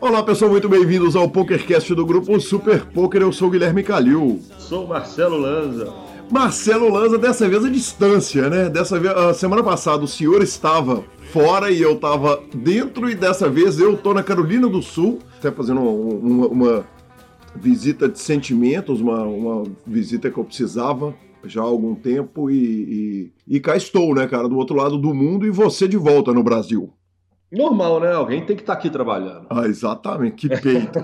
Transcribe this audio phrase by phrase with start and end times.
[0.00, 3.22] Olá pessoal, muito bem-vindos ao PokerCast do grupo Super Poker.
[3.22, 4.40] Eu sou o Guilherme Calil.
[4.58, 5.92] Sou Marcelo Lanza.
[6.30, 8.68] Marcelo Lanza, dessa vez a distância, né?
[8.68, 13.48] Dessa vez, a semana passada o senhor estava fora e eu estava dentro, e dessa
[13.48, 16.86] vez eu tô na Carolina do Sul, até fazendo uma, uma
[17.54, 23.56] visita de sentimentos, uma, uma visita que eu precisava já há algum tempo e, e,
[23.56, 26.42] e cá estou, né, cara, do outro lado do mundo e você de volta no
[26.42, 26.92] Brasil.
[27.50, 28.12] Normal, né?
[28.12, 29.46] Alguém tem que estar tá aqui trabalhando.
[29.48, 30.48] Ah, exatamente.
[30.48, 31.00] Que peito.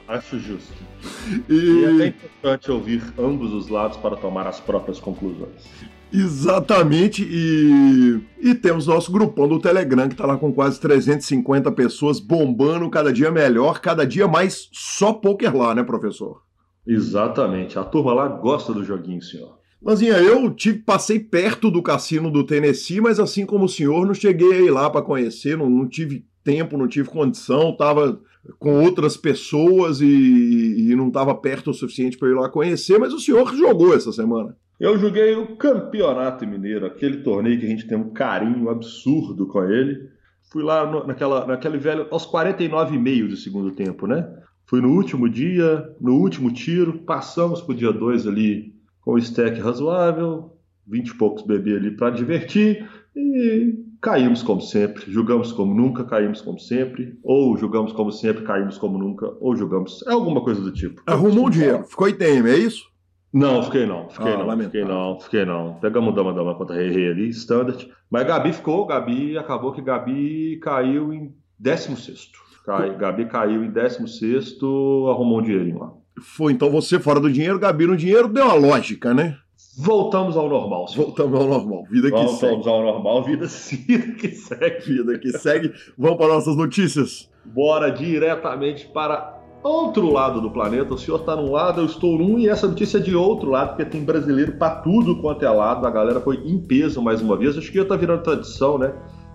[0.06, 0.72] Acho justo.
[1.48, 1.54] E...
[1.54, 5.64] e é importante ouvir ambos os lados para tomar as próprias conclusões.
[6.12, 12.18] Exatamente, e, e temos nosso grupão do Telegram que está lá com quase 350 pessoas
[12.18, 16.42] bombando, cada dia melhor, cada dia mais só poker lá, né, professor?
[16.86, 19.60] Exatamente, a turma lá gosta do joguinho, senhor.
[19.80, 24.12] Manzinha, eu tive, passei perto do cassino do Tennessee, mas assim como o senhor, não
[24.12, 28.20] cheguei lá para conhecer, não, não, tive tempo, não tive condição, tava
[28.58, 33.12] com outras pessoas e, e não estava perto o suficiente para ir lá conhecer, mas
[33.14, 34.56] o senhor jogou essa semana.
[34.80, 39.62] Eu joguei o Campeonato Mineiro, aquele torneio que a gente tem um carinho absurdo com
[39.62, 40.08] ele.
[40.50, 44.26] Fui lá no, naquela, naquele velho, aos 49,5 do segundo tempo, né?
[44.64, 49.60] Fui no último dia, no último tiro, passamos pro dia 2 ali com o stack
[49.60, 56.04] razoável, 20 e poucos bebê ali para divertir e caímos como sempre, jogamos como nunca,
[56.04, 60.02] caímos como sempre, ou jogamos como sempre, caímos como nunca, ou jogamos.
[60.06, 61.02] É alguma coisa do tipo.
[61.04, 62.89] Arrumou o dinheiro, ficou ITM, é isso?
[63.32, 64.80] Não, fiquei não, fiquei ah, não, lamentável.
[64.80, 65.74] fiquei não, fiquei não.
[65.74, 67.88] Pegamos dama dama contra rei rei ali, standard.
[68.10, 72.32] Mas Gabi ficou, Gabi acabou que Gabi caiu em 16
[72.66, 74.58] Cai, Gabi caiu em 16
[75.08, 75.92] arrumou um dinheirinho lá.
[76.20, 79.38] Foi então você fora do dinheiro, Gabi no dinheiro, deu uma lógica, né?
[79.78, 80.88] Voltamos ao normal.
[80.88, 81.06] Senhor.
[81.06, 81.84] Voltamos ao normal.
[81.84, 82.54] Vida que Voltamos segue.
[82.54, 83.24] Voltamos ao normal.
[83.24, 83.46] Vida,
[83.86, 84.80] vida que segue.
[84.84, 85.72] Vida que segue.
[85.96, 87.30] Vamos para nossas notícias.
[87.44, 90.94] Bora diretamente para outro lado do planeta.
[90.94, 93.70] O senhor está num lado, eu estou num, e essa notícia é de outro lado,
[93.70, 95.86] porque tem brasileiro para tudo quanto é lado.
[95.86, 97.56] A galera foi em peso mais uma vez.
[97.56, 98.92] Acho que já está virando tradição, né?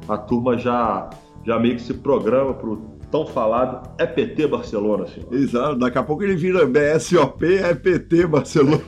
[0.08, 1.10] A turma já,
[1.44, 5.34] já meio que se programa para o tão falado EPT Barcelona, senhor.
[5.34, 8.82] Exato, daqui a pouco ele vira BSOP EPT Barcelona.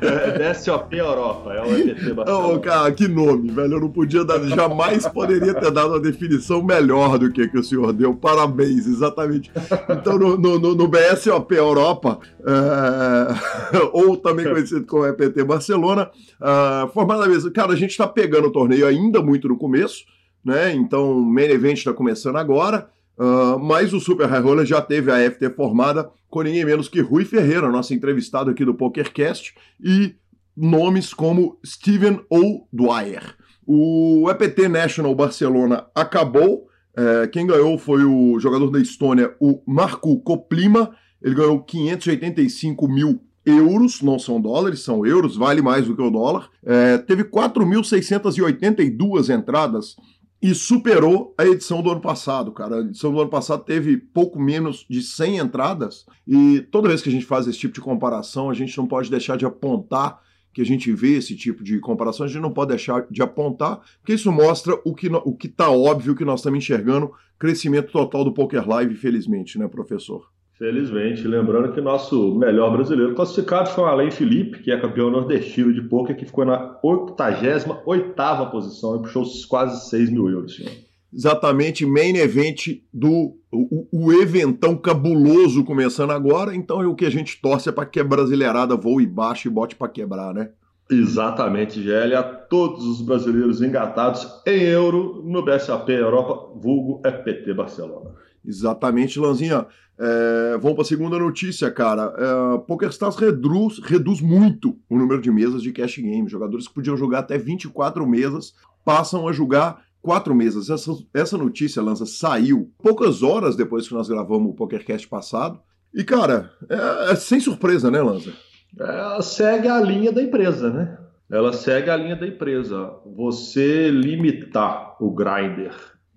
[0.00, 2.54] é, BSOP Europa, é o EPT Barcelona.
[2.54, 3.74] Oh, cara, que nome, velho.
[3.74, 7.62] Eu não podia dar, jamais poderia ter dado uma definição melhor do que, que o
[7.62, 8.14] senhor deu.
[8.14, 9.52] Parabéns, exatamente.
[9.90, 16.10] Então, no, no, no BSOP Europa, é, ou também conhecido como EPT Barcelona,
[16.40, 17.52] uh, formada mesmo.
[17.52, 20.06] Cara, a gente está pegando o torneio ainda muito no começo,
[20.42, 20.72] né?
[20.72, 22.88] Então, o main event está começando agora.
[23.22, 27.00] Uh, mas o Super High Roller já teve a FT formada com ninguém menos que
[27.00, 30.16] Rui Ferreira, nosso entrevistado aqui do PokerCast, e
[30.56, 33.36] nomes como Steven O'Dwyer.
[33.64, 36.66] O EPT National Barcelona acabou.
[36.96, 40.92] É, quem ganhou foi o jogador da Estônia, o Marco Koplima.
[41.22, 46.10] Ele ganhou 585 mil euros, não são dólares, são euros, vale mais do que o
[46.10, 46.50] dólar.
[46.64, 49.94] É, teve 4.682 entradas
[50.42, 52.78] e superou a edição do ano passado, cara.
[52.78, 57.08] A edição do ano passado teve pouco menos de 100 entradas e toda vez que
[57.08, 60.20] a gente faz esse tipo de comparação, a gente não pode deixar de apontar
[60.52, 63.80] que a gente vê esse tipo de comparação, a gente não pode deixar de apontar,
[64.00, 68.34] porque isso mostra o que o está óbvio que nós estamos enxergando, crescimento total do
[68.34, 70.28] Poker Live, felizmente, né, professor?
[70.58, 75.72] Felizmente, lembrando que nosso melhor brasileiro classificado foi o Alain Felipe, que é campeão nordestino
[75.72, 80.72] de poker, que ficou na 88ª posição e puxou quase 6 mil euros, senhor.
[81.12, 87.10] Exatamente, main event do o, o, eventão cabuloso começando agora, então é o que a
[87.10, 90.50] gente torce é para que a brasileirada voe baixo e bote para quebrar, né?
[90.90, 98.10] Exatamente, GL, a todos os brasileiros engatados em euro no BSAP Europa, vulgo EPT Barcelona.
[98.44, 99.66] Exatamente, Lanzinha.
[100.04, 102.12] É, vamos para a segunda notícia, cara.
[102.18, 106.28] É, PokerStars reduz, reduz muito o número de mesas de cash game.
[106.28, 108.52] Jogadores que podiam jogar até 24 mesas
[108.84, 110.68] passam a jogar quatro mesas.
[110.68, 115.60] Essa, essa notícia, Lança, saiu poucas horas depois que nós gravamos o PokerCast passado.
[115.94, 118.32] E, cara, é, é sem surpresa, né, Lança?
[118.76, 120.98] Ela segue a linha da empresa, né?
[121.30, 122.90] Ela segue a linha da empresa.
[123.16, 125.74] Você limitar o grinder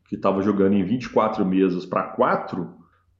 [0.07, 2.74] que estava jogando em 24 mesas para quatro,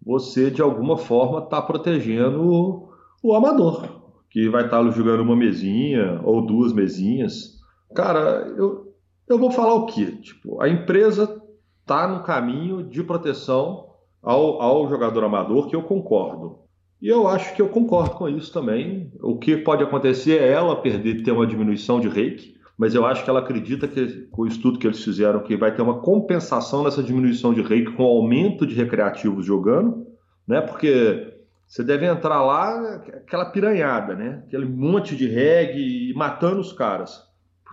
[0.05, 2.89] você de alguma forma está protegendo o,
[3.23, 3.87] o amador,
[4.29, 7.55] que vai estar tá jogando uma mesinha ou duas mesinhas.
[7.95, 8.93] Cara, eu,
[9.27, 10.05] eu vou falar o quê?
[10.21, 11.41] Tipo, a empresa
[11.81, 13.87] está no caminho de proteção
[14.21, 16.59] ao, ao jogador amador, que eu concordo.
[17.01, 19.11] E eu acho que eu concordo com isso também.
[19.21, 23.23] O que pode acontecer é ela perder, ter uma diminuição de rake, mas eu acho
[23.23, 26.83] que ela acredita que com o estudo que eles fizeram que vai ter uma compensação
[26.83, 30.05] nessa diminuição de rake com aumento de recreativos jogando,
[30.47, 30.61] né?
[30.61, 31.33] Porque
[31.67, 34.43] você deve entrar lá aquela piranhada, né?
[34.47, 37.25] Aquele monte de reg matando os caras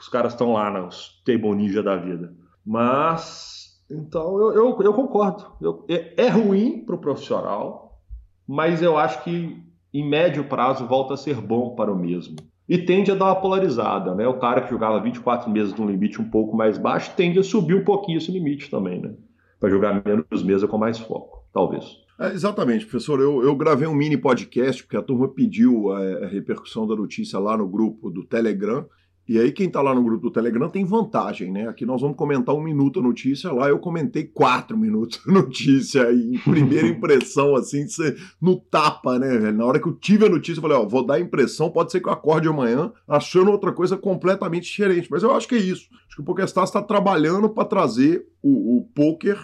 [0.02, 2.34] os caras estão lá nos table ninja da vida.
[2.66, 5.46] Mas, então, eu, eu, eu concordo.
[5.60, 8.00] Eu, é, é ruim para o profissional,
[8.46, 9.64] mas eu acho que
[9.94, 12.34] em médio prazo volta a ser bom para o mesmo.
[12.72, 14.26] E tende a dar uma polarizada, né?
[14.26, 17.74] O cara que jogava 24 meses num limite um pouco mais baixo tende a subir
[17.74, 19.12] um pouquinho esse limite também, né?
[19.60, 21.84] Para jogar menos mesas com mais foco, talvez.
[22.19, 23.20] É, exatamente, professor.
[23.20, 27.38] Eu, eu, gravei um mini podcast, porque a turma pediu a, a repercussão da notícia
[27.38, 28.86] lá no grupo do Telegram.
[29.28, 31.69] E aí, quem está lá no grupo do Telegram tem vantagem, né?
[31.69, 36.10] Aqui nós vamos comentar um minuto a notícia, lá eu comentei quatro minutos a notícia,
[36.10, 39.56] e primeira impressão, assim, você no tapa, né, velho?
[39.56, 42.00] Na hora que eu tive a notícia, eu falei, ó, vou dar impressão, pode ser
[42.00, 45.88] que eu acorde amanhã achando outra coisa completamente diferente, mas eu acho que é isso.
[46.06, 49.38] Acho que o PokerStars está trabalhando para trazer o, o poker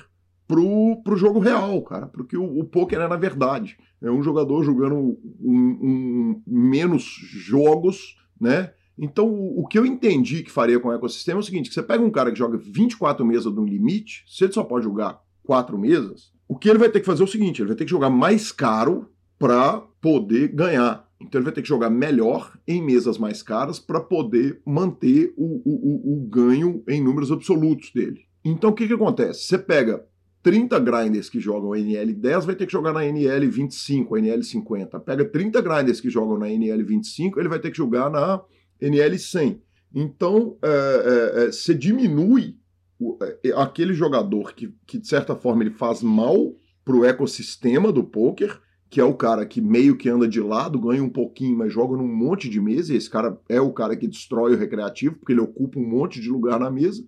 [0.49, 3.77] pro, pro jogo real, cara, porque o, o poker é na verdade.
[4.01, 8.73] É um jogador jogando um, um, menos jogos, né?
[8.99, 12.03] Então, o que eu entendi que faria com o ecossistema é o seguinte: você pega
[12.03, 16.33] um cara que joga 24 mesas no limite, se ele só pode jogar 4 mesas,
[16.49, 18.11] o que ele vai ter que fazer é o seguinte: ele vai ter que jogar
[18.11, 19.09] mais caro
[19.39, 21.07] para poder ganhar.
[21.21, 25.63] Então ele vai ter que jogar melhor em mesas mais caras para poder manter o,
[25.65, 28.21] o, o, ganho em números absolutos dele.
[28.45, 29.45] Então o que, que acontece?
[29.45, 30.05] Você pega
[30.43, 35.01] 30 grinders que jogam NL10, vai ter que jogar na NL25, NL50.
[35.01, 38.41] Pega 30 grinders que jogam na NL25, ele vai ter que jogar na
[38.81, 39.61] NL100.
[39.95, 42.57] Então, é, é, é, você diminui
[42.99, 46.55] o, é, aquele jogador que, que, de certa forma, ele faz mal
[46.85, 48.61] para o ecossistema do poker,
[48.91, 51.97] que é o cara que meio que anda de lado, ganha um pouquinho, mas joga
[51.97, 55.33] num monte de mesa, e esse cara é o cara que destrói o recreativo, porque
[55.33, 57.07] ele ocupa um monte de lugar na mesa.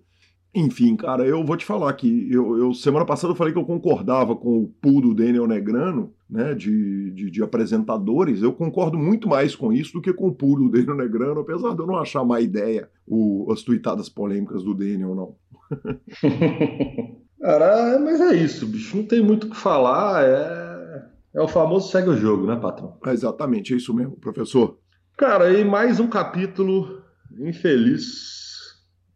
[0.53, 3.65] Enfim, cara, eu vou te falar que eu, eu, semana passada eu falei que eu
[3.65, 8.41] concordava com o pool do Daniel Negrano, né, de, de, de, apresentadores.
[8.41, 11.73] Eu concordo muito mais com isso do que com o pool do Daniel Negrano, apesar
[11.73, 15.35] de eu não achar má ideia o, as tuitadas polêmicas do Daniel, não.
[17.39, 21.89] cara, mas é isso, bicho, não tem muito o que falar, é, é o famoso
[21.89, 22.97] segue o jogo, né, patrão?
[23.05, 24.77] É exatamente, é isso mesmo, professor.
[25.17, 27.01] Cara, e mais um capítulo
[27.39, 28.41] infeliz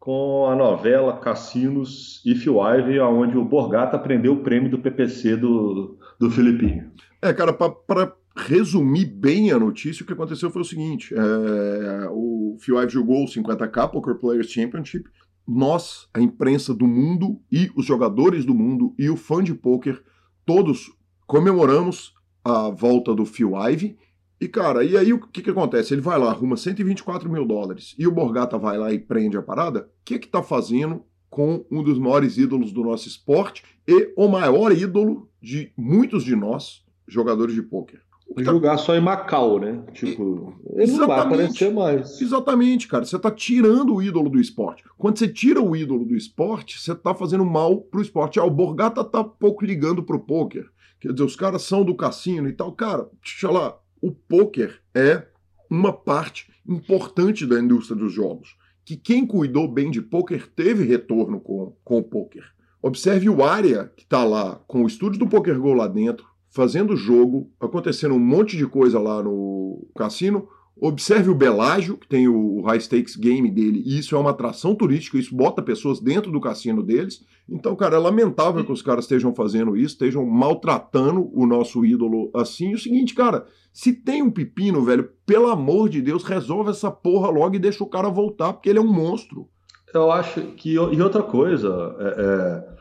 [0.06, 5.36] com a novela Cassinos e Phil Ivey, onde o Borgata prendeu o prêmio do PPC
[5.36, 6.92] do, do Filipinho.
[7.20, 12.56] É, cara, para resumir bem a notícia, o que aconteceu foi o seguinte: é, o
[12.68, 15.10] Ivey jogou o 50K Poker Players Championship.
[15.48, 20.04] Nós, a imprensa do mundo e os jogadores do mundo e o fã de poker,
[20.46, 20.92] todos
[21.26, 23.98] comemoramos a volta do Phil Ivey
[24.46, 25.94] e, cara, e aí o que, que acontece?
[25.94, 29.42] Ele vai lá, arruma 124 mil dólares e o Borgata vai lá e prende a
[29.42, 29.80] parada.
[29.80, 34.28] O que que tá fazendo com um dos maiores ídolos do nosso esporte e o
[34.28, 38.02] maior ídolo de muitos de nós, jogadores de pôquer?
[38.36, 38.44] Tá...
[38.44, 39.84] Jogar só em Macau, né?
[39.94, 41.00] Tipo, ele Exatamente.
[41.00, 42.22] não vai aparecer mais.
[42.22, 43.04] Exatamente, cara.
[43.04, 44.84] Você tá tirando o ídolo do esporte.
[44.96, 48.40] Quando você tira o ídolo do esporte, você tá fazendo mal pro esporte.
[48.40, 50.66] Ah, o Borgata tá pouco ligando pro pôquer.
[51.00, 52.72] Quer dizer, os caras são do cassino e tal.
[52.72, 53.76] Cara, deixa lá,
[54.06, 55.24] o poker é
[55.68, 58.56] uma parte importante da indústria dos jogos.
[58.86, 62.44] Que quem cuidou bem de poker teve retorno com, com o poker.
[62.84, 66.96] Observe o área que está lá, com o estúdio do Poker Go lá dentro, fazendo
[66.96, 70.48] jogo, acontecendo um monte de coisa lá no cassino.
[70.78, 74.76] Observe o Belágio, que tem o High Stakes Game dele, e isso é uma atração
[74.76, 77.24] turística, isso bota pessoas dentro do cassino deles.
[77.48, 82.30] Então, cara, é lamentável que os caras estejam fazendo isso, estejam maltratando o nosso ídolo
[82.36, 82.72] assim.
[82.72, 86.92] E o seguinte, cara, se tem um pepino, velho, pelo amor de Deus, resolve essa
[86.92, 89.48] porra logo e deixa o cara voltar, porque ele é um monstro.
[89.94, 90.74] Eu acho que.
[90.74, 92.76] E outra coisa, é, é,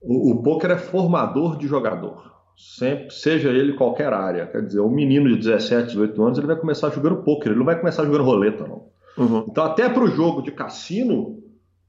[0.00, 4.46] o, o poker é formador de jogador sempre, seja ele qualquer área.
[4.46, 7.66] Quer dizer, um menino de 17, 18 anos, ele vai começar jogando poker, ele não
[7.66, 8.86] vai começar jogando roleta, não.
[9.18, 9.46] Uhum.
[9.48, 11.42] Então, até para o jogo de cassino,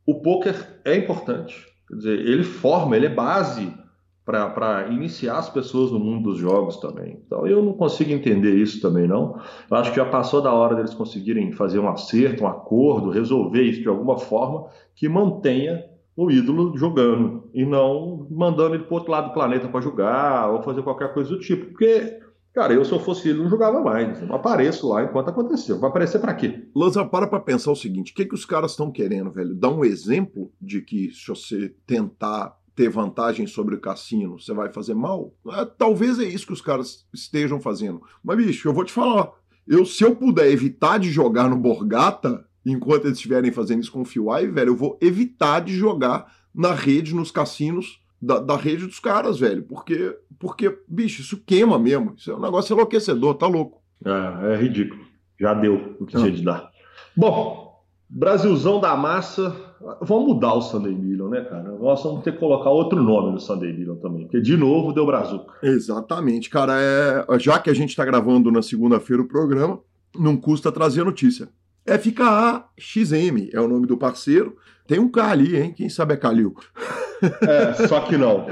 [0.06, 1.66] o poker é importante.
[1.88, 3.74] Quer dizer, ele forma, ele é base
[4.26, 7.18] para iniciar as pessoas no mundo dos jogos também.
[7.26, 9.40] Então, eu não consigo entender isso também, não.
[9.72, 13.62] Eu acho que já passou da hora deles conseguirem fazer um acerto, um acordo, resolver
[13.62, 15.82] isso de alguma forma que mantenha
[16.18, 20.64] o ídolo jogando e não mandando ele para outro lado do planeta para jogar ou
[20.64, 21.68] fazer qualquer coisa do tipo.
[21.68, 22.20] Porque,
[22.52, 24.20] cara, eu se eu fosse ele não jogava mais.
[24.24, 25.80] Não apareço lá enquanto aconteceu.
[25.80, 26.68] Vai aparecer para quê?
[26.76, 29.54] Lanza, para para pensar o seguinte: o que, que os caras estão querendo, velho?
[29.54, 34.72] Dar um exemplo de que se você tentar ter vantagem sobre o cassino, você vai
[34.72, 35.36] fazer mal?
[35.50, 38.02] É, talvez é isso que os caras estejam fazendo.
[38.24, 39.32] Mas, bicho, eu vou te falar.
[39.68, 44.02] Eu, se eu puder evitar de jogar no Borgata, enquanto eles estiverem fazendo isso com
[44.02, 48.86] o FIUI, velho, eu vou evitar de jogar na rede, nos cassinos da, da, rede
[48.86, 49.64] dos caras, velho.
[49.64, 52.14] Porque, porque, bicho, isso queima mesmo.
[52.18, 53.82] Isso é um negócio enlouquecedor, tá louco.
[54.04, 55.02] É, é ridículo.
[55.40, 56.70] Já deu o que tinha de dar.
[57.16, 57.68] Bom,
[58.10, 59.56] Brasilzão da massa.
[60.02, 61.72] Vamos mudar o Sunday Million, né, cara?
[61.78, 65.06] Nós vamos ter que colocar outro nome no Sunday Million também, porque de novo deu
[65.06, 65.54] Brazuca.
[65.62, 66.74] Exatamente, cara.
[66.76, 67.40] É...
[67.40, 69.80] Já que a gente tá gravando na segunda-feira o programa,
[70.18, 71.48] não custa trazer a notícia.
[71.88, 74.58] FKAXM é o nome do parceiro.
[74.86, 75.74] Tem um K ali, hein?
[75.76, 76.54] Quem sabe é Calil.
[77.42, 78.46] É, só que não.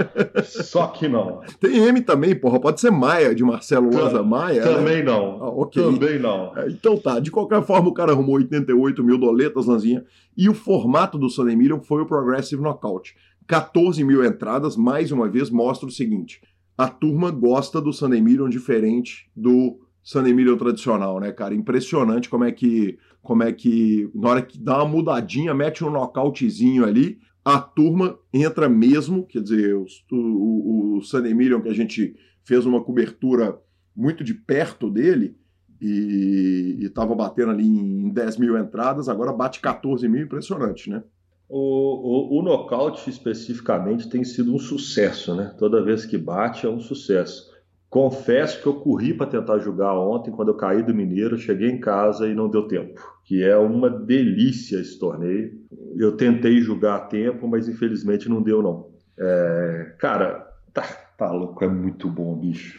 [0.43, 1.41] Só que não.
[1.59, 2.59] Tem M também, porra.
[2.59, 4.65] Pode ser Maia, de Marcelo Lanza Maia.
[4.65, 4.73] Né?
[4.73, 5.03] Também né?
[5.03, 5.43] não.
[5.43, 5.83] Ah, okay.
[5.83, 6.51] Também não.
[6.57, 7.19] É, então tá.
[7.19, 10.03] De qualquer forma, o cara arrumou 88 mil doletas, Lanzinha.
[10.35, 13.15] E o formato do Sunday Million foi o Progressive Knockout.
[13.47, 16.41] 14 mil entradas, mais uma vez, mostra o seguinte.
[16.77, 21.55] A turma gosta do Sunday Million diferente do San Emilio tradicional, né, cara?
[21.55, 25.89] Impressionante como é que, como é que na hora que dá uma mudadinha, mete um
[25.89, 31.73] nocautezinho ali, a turma entra mesmo, quer dizer, o, o, o San Emilio que a
[31.73, 33.59] gente fez uma cobertura
[33.95, 35.35] muito de perto dele
[35.81, 41.03] e estava batendo ali em 10 mil entradas, agora bate 14 mil, impressionante, né?
[41.49, 45.53] O, o, o nocaute especificamente tem sido um sucesso, né?
[45.57, 47.51] Toda vez que bate é um sucesso.
[47.95, 51.79] Confesso que eu corri para tentar jogar ontem, quando eu caí do Mineiro, cheguei em
[51.79, 53.01] casa e não deu tempo.
[53.23, 55.57] Que é uma delícia esse torneio.
[55.95, 58.89] Eu tentei jogar a tempo, mas infelizmente não deu, não.
[59.17, 59.95] É...
[59.97, 60.81] Cara, tá,
[61.17, 62.77] tá louco, é muito bom, bicho.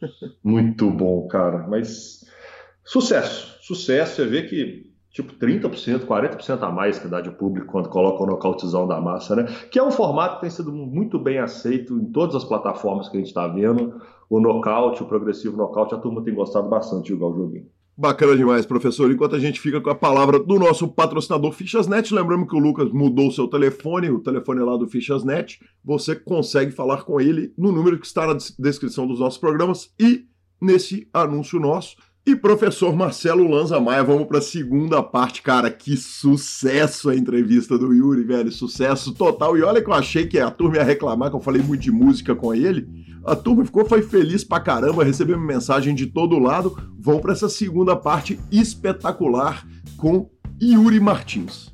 [0.42, 1.66] muito bom, cara.
[1.68, 2.24] Mas
[2.82, 4.16] sucesso, sucesso.
[4.16, 8.26] Você vê que tipo 30%, 40% a mais que dá de público quando coloca o
[8.26, 9.46] nocautezão da massa, né?
[9.70, 13.16] Que é um formato que tem sido muito bem aceito em todas as plataformas que
[13.16, 17.08] a gente está vendo o nocaute, o progressivo nocaute, a turma tem gostado bastante de
[17.10, 17.66] jogar o joguinho.
[17.96, 19.08] Bacana demais, professor.
[19.08, 22.90] Enquanto a gente fica com a palavra do nosso patrocinador Fichasnet, lembrando que o Lucas
[22.90, 27.70] mudou o seu telefone, o telefone lá do Fichasnet, você consegue falar com ele no
[27.70, 30.26] número que está na descrição dos nossos programas e
[30.60, 31.94] nesse anúncio nosso.
[32.26, 35.42] E professor Marcelo Lanza Maia, vamos para a segunda parte.
[35.42, 38.50] Cara, que sucesso a entrevista do Yuri, velho.
[38.50, 39.58] Sucesso total.
[39.58, 41.90] E olha que eu achei que a turma ia reclamar que eu falei muito de
[41.90, 42.88] música com ele.
[43.26, 46.74] A turma ficou foi feliz pra caramba, recebeu mensagem de todo lado.
[46.98, 49.66] Vamos para essa segunda parte espetacular
[49.98, 50.30] com
[50.62, 51.73] Yuri Martins.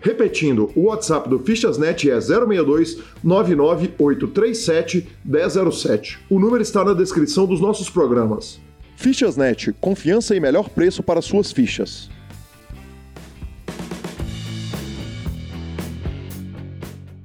[0.00, 6.18] Repetindo, o WhatsApp do Fichasnet é 062 99837 1007.
[6.30, 8.60] O número está na descrição dos nossos programas.
[8.96, 12.08] Fichasnet, confiança e melhor preço para suas fichas.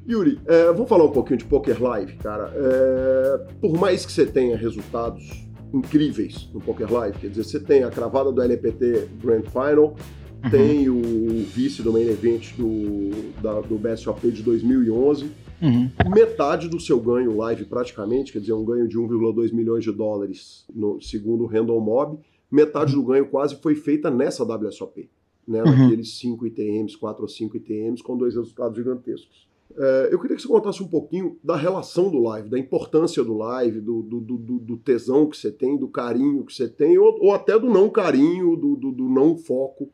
[0.07, 2.53] Yuri, é, vamos falar um pouquinho de Poker Live, cara.
[2.55, 7.17] É, por mais que você tenha resultados incríveis no Poker Live.
[7.17, 9.95] Quer dizer, você tem a cravada do LPT Grand Final,
[10.43, 10.49] uhum.
[10.49, 13.09] tem o vice do main event do,
[13.41, 15.31] da, do BSOP de 2011.
[15.61, 15.89] Uhum.
[16.13, 20.65] Metade do seu ganho live, praticamente, quer dizer, um ganho de 1,2 milhões de dólares,
[20.73, 22.19] no segundo o Random Mob,
[22.51, 25.09] metade do ganho quase foi feita nessa WSOP,
[25.47, 25.63] né?
[25.63, 25.71] Uhum.
[25.71, 29.47] Naqueles 5 ITMs, 4 ou 5 ITMs, com dois resultados gigantescos.
[29.75, 33.35] É, eu queria que você contasse um pouquinho da relação do live, da importância do
[33.35, 37.17] live, do, do, do, do tesão que você tem, do carinho que você tem, ou,
[37.19, 39.89] ou até do não carinho, do, do, do, não foco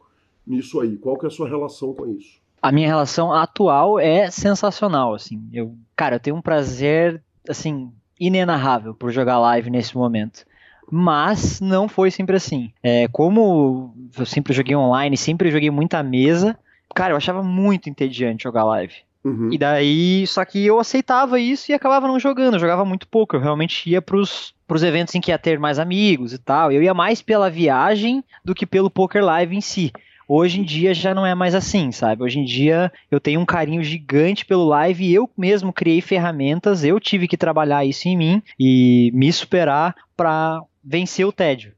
[0.49, 0.97] nisso aí.
[0.97, 2.39] Qual que é a sua relação com isso?
[2.61, 5.47] A minha relação atual é sensacional, assim.
[5.53, 10.45] Eu, cara, eu tenho um prazer, assim, inenarrável por jogar live nesse momento
[10.91, 12.71] mas não foi sempre assim.
[12.81, 16.57] É, como eu sempre joguei online, sempre joguei muita mesa,
[16.95, 18.95] cara, eu achava muito entediante jogar live.
[19.23, 19.49] Uhum.
[19.51, 23.35] E daí, só que eu aceitava isso e acabava não jogando, eu jogava muito pouco,
[23.35, 26.81] eu realmente ia pros, pros eventos em que ia ter mais amigos e tal, eu
[26.81, 29.91] ia mais pela viagem do que pelo poker live em si.
[30.31, 32.21] Hoje em dia já não é mais assim, sabe?
[32.21, 36.83] Hoje em dia eu tenho um carinho gigante pelo live e eu mesmo criei ferramentas,
[36.83, 41.73] eu tive que trabalhar isso em mim e me superar para vencer o tédio.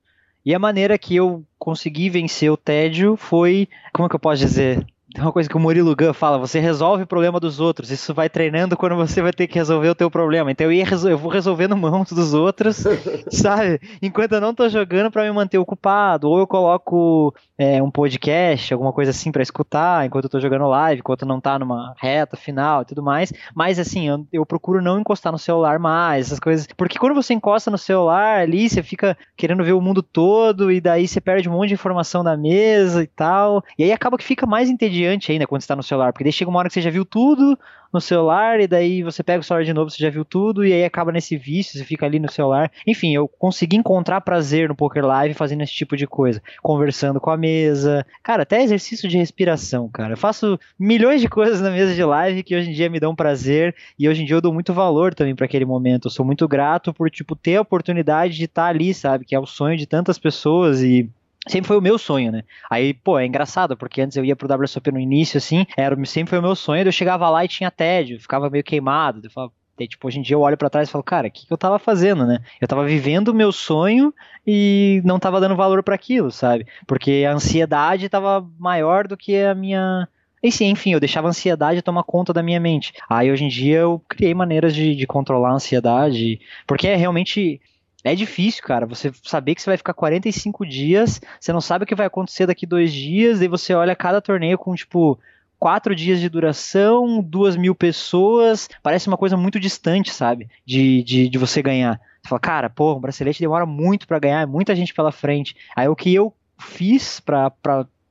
[0.45, 4.41] E a maneira que eu consegui vencer o tédio foi, como é que eu posso
[4.41, 4.85] dizer?
[5.13, 8.13] Tem uma coisa que o Murilo Gun fala, você resolve o problema dos outros, isso
[8.13, 10.49] vai treinando quando você vai ter que resolver o teu problema.
[10.51, 12.85] Então eu, ia eu vou resolvendo mãos dos outros,
[13.29, 13.81] sabe?
[14.01, 18.73] Enquanto eu não tô jogando para me manter ocupado, ou eu coloco é, um podcast,
[18.73, 22.37] alguma coisa assim para escutar, enquanto eu tô jogando live, enquanto não tá numa reta
[22.37, 23.33] final e tudo mais.
[23.53, 26.67] Mas assim, eu, eu procuro não encostar no celular mais, essas coisas.
[26.77, 30.79] Porque quando você encosta no celular ali, você fica querendo ver o mundo todo, e
[30.79, 33.61] daí você perde um monte de informação da mesa e tal.
[33.77, 36.23] E aí acaba que fica mais entendido entediante ainda quando você tá no celular, porque
[36.23, 37.57] daí chega uma hora que você já viu tudo
[37.91, 40.71] no celular, e daí você pega o celular de novo, você já viu tudo, e
[40.71, 42.71] aí acaba nesse vício, você fica ali no celular.
[42.87, 47.29] Enfim, eu consegui encontrar prazer no Poker Live fazendo esse tipo de coisa, conversando com
[47.29, 48.05] a mesa.
[48.23, 50.13] Cara, até exercício de respiração, cara.
[50.13, 53.13] Eu faço milhões de coisas na mesa de live que hoje em dia me dão
[53.13, 56.07] prazer, e hoje em dia eu dou muito valor também para aquele momento.
[56.07, 59.25] Eu sou muito grato por, tipo, ter a oportunidade de estar tá ali, sabe?
[59.25, 61.09] Que é o sonho de tantas pessoas e
[61.47, 62.43] sempre foi o meu sonho, né?
[62.69, 66.29] Aí, pô, é engraçado, porque antes eu ia pro WSOP no início, assim, era, sempre
[66.29, 69.53] foi o meu sonho, eu chegava lá e tinha tédio, ficava meio queimado, eu falava,
[69.87, 71.57] tipo, hoje em dia eu olho para trás e falo, cara, o que, que eu
[71.57, 72.39] tava fazendo, né?
[72.59, 74.13] Eu tava vivendo o meu sonho
[74.45, 76.67] e não tava dando valor para aquilo, sabe?
[76.85, 80.07] Porque a ansiedade tava maior do que a minha
[80.43, 82.93] enfim, eu deixava a ansiedade tomar conta da minha mente.
[83.07, 87.61] Aí hoje em dia eu criei maneiras de, de controlar a ansiedade, porque é realmente
[88.03, 91.87] é difícil, cara, você saber que você vai ficar 45 dias, você não sabe o
[91.87, 95.19] que vai acontecer daqui dois dias, e você olha cada torneio com, tipo,
[95.59, 101.29] quatro dias de duração, duas mil pessoas, parece uma coisa muito distante, sabe, de, de,
[101.29, 102.01] de você ganhar.
[102.21, 105.55] Você fala, cara, pô, um bracelete demora muito para ganhar, é muita gente pela frente.
[105.75, 107.51] Aí o que eu fiz para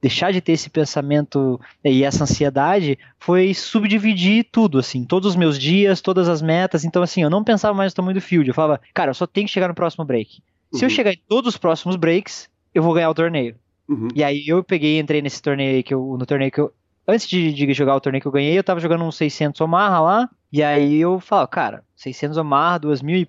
[0.00, 5.58] deixar de ter esse pensamento e essa ansiedade foi subdividir tudo, assim, todos os meus
[5.58, 6.84] dias, todas as metas.
[6.84, 8.48] Então, assim, eu não pensava mais no tamanho do field.
[8.48, 10.42] Eu falava, cara, eu só tenho que chegar no próximo break.
[10.72, 10.94] Se eu uhum.
[10.94, 13.56] chegar em todos os próximos breaks, eu vou ganhar o torneio.
[13.88, 14.08] Uhum.
[14.14, 16.72] E aí eu peguei e entrei nesse torneio aí que eu, no torneio que eu.
[17.06, 20.00] Antes de, de, jogar o torneio que eu ganhei, eu tava jogando um 600 Omaha
[20.00, 20.30] lá.
[20.52, 23.28] E aí eu falo, cara, 600 Omaha, 2 mil e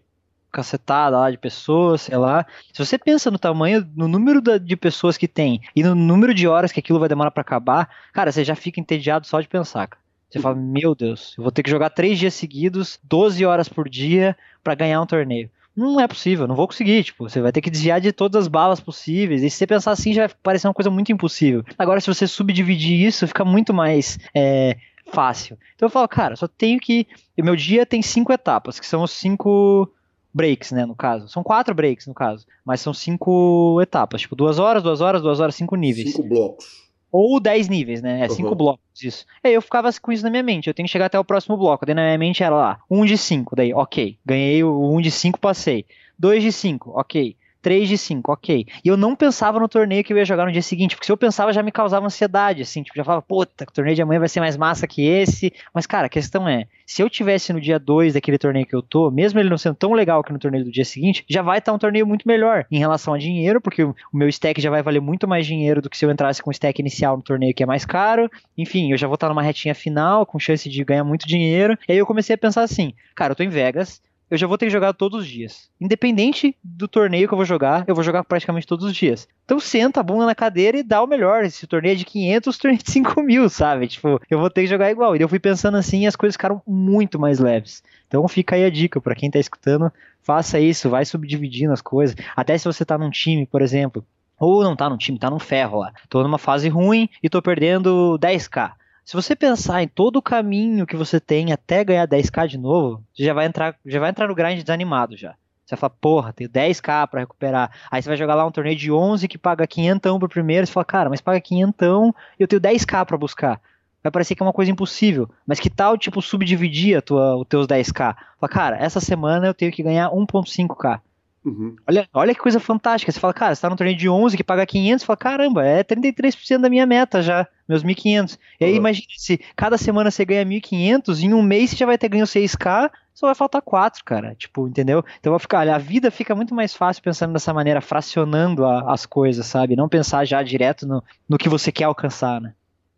[0.52, 2.46] cacetada lá de pessoas, sei lá.
[2.74, 6.48] Se você pensa no tamanho, no número de pessoas que tem e no número de
[6.48, 9.88] horas que aquilo vai demorar para acabar, cara, você já fica entediado só de pensar,
[9.88, 10.02] cara.
[10.30, 13.90] Você fala, meu Deus, eu vou ter que jogar três dias seguidos, 12 horas por
[13.90, 15.50] dia, para ganhar um torneio.
[15.76, 17.04] Não é possível, não vou conseguir.
[17.04, 19.44] Tipo, você vai ter que desviar de todas as balas possíveis.
[19.44, 21.66] E se você pensar assim, já vai parecer uma coisa muito impossível.
[21.78, 24.78] Agora, se você subdividir isso, fica muito mais é,
[25.12, 25.58] fácil.
[25.76, 27.08] Então eu falo, cara, só tenho que.
[27.38, 29.92] Meu dia tem cinco etapas, que são os cinco
[30.34, 31.28] breaks, né, no caso.
[31.28, 32.46] São quatro breaks, no caso.
[32.65, 34.22] Mas são cinco etapas.
[34.22, 36.12] Tipo, duas horas, duas horas, duas horas, cinco níveis.
[36.12, 36.82] Cinco blocos.
[37.12, 38.22] Ou dez níveis, né?
[38.22, 38.30] É, uhum.
[38.30, 39.26] cinco blocos, isso.
[39.44, 40.67] Aí eu ficava com isso na minha mente.
[40.67, 41.86] Eu tenho que chegar até o próximo bloco.
[41.86, 43.56] Daí na minha mente era lá, um de cinco.
[43.56, 44.17] Daí, ok.
[44.26, 45.86] Ganhei o um de cinco, passei.
[46.17, 47.36] Dois de cinco, ok.
[47.62, 48.65] 3 de 5, ok.
[48.84, 51.12] E eu não pensava no torneio que eu ia jogar no dia seguinte, porque se
[51.12, 54.19] eu pensava já me causava ansiedade, assim, tipo, já falava, puta, o torneio de amanhã
[54.19, 55.54] vai ser mais massa que esse.
[55.74, 58.82] Mas, cara, a questão é, se eu tivesse no dia 2 daquele torneio que eu
[58.82, 61.60] tô, mesmo ele não sendo tão legal que no torneio do dia seguinte, já vai
[61.60, 64.82] estar um torneio muito melhor em relação a dinheiro, porque o meu stack já vai
[64.82, 67.54] valer muito mais dinheiro do que se eu entrasse com o stack inicial no torneio
[67.54, 68.30] que é mais caro.
[68.58, 71.78] Enfim, eu já vou estar numa retinha final, com chance de ganhar muito dinheiro.
[71.88, 74.58] E aí eu comecei a pensar assim, cara, eu tô em Vegas, eu já vou
[74.58, 75.70] ter que jogar todos os dias.
[75.80, 79.28] Independente do torneio que eu vou jogar, eu vou jogar praticamente todos os dias.
[79.44, 81.50] Então senta a bunda na cadeira e dá o melhor.
[81.50, 83.89] Se o torneio é de 500, o torneio é de 5 mil, sabe?
[83.89, 85.17] Tipo, eu vou ter que jogar igual.
[85.17, 87.84] E eu fui pensando assim e as coisas ficaram muito mais leves.
[88.08, 89.91] Então fica aí a dica para quem tá escutando,
[90.22, 92.15] faça isso, vai subdividindo as coisas.
[92.34, 94.06] Até se você tá num time, por exemplo,
[94.39, 95.91] ou não tá num time, tá num ferro lá.
[96.10, 98.72] Tô numa fase ruim e tô perdendo 10k.
[99.04, 103.04] Se você pensar em todo o caminho que você tem até ganhar 10k de novo,
[103.14, 105.36] você já vai entrar, já vai entrar no grind desanimado já.
[105.66, 107.72] Você vai falar, porra, tenho 10k para recuperar.
[107.90, 110.74] Aí você vai jogar lá um torneio de 11 que paga 500 pro primeiro, você
[110.74, 113.62] fala, cara, mas paga 500 e eu tenho 10k para buscar.
[114.04, 117.48] Vai parecer que é uma coisa impossível, mas que tal, tipo, subdividir a tua, os
[117.48, 118.16] teus 10k?
[118.40, 121.00] Fala, cara, essa semana eu tenho que ganhar 1.5k.
[121.43, 121.75] Uhum.
[121.88, 123.12] Olha, olha que coisa fantástica.
[123.12, 125.65] Você fala, cara, você tá num torneio de 11 que paga 500, você fala, caramba,
[125.65, 128.38] é 33% da minha meta já, meus 1.500.
[128.60, 128.77] E aí, uhum.
[128.77, 132.25] imagina, se cada semana você ganha 1.500, em um mês você já vai ter ganho
[132.25, 134.36] 6k, só vai faltar 4, cara.
[134.36, 135.04] Tipo, entendeu?
[135.19, 138.93] Então vai ficar, olha, a vida fica muito mais fácil pensando dessa maneira, fracionando a,
[138.93, 139.75] as coisas, sabe?
[139.75, 142.54] Não pensar já direto no, no que você quer alcançar, né?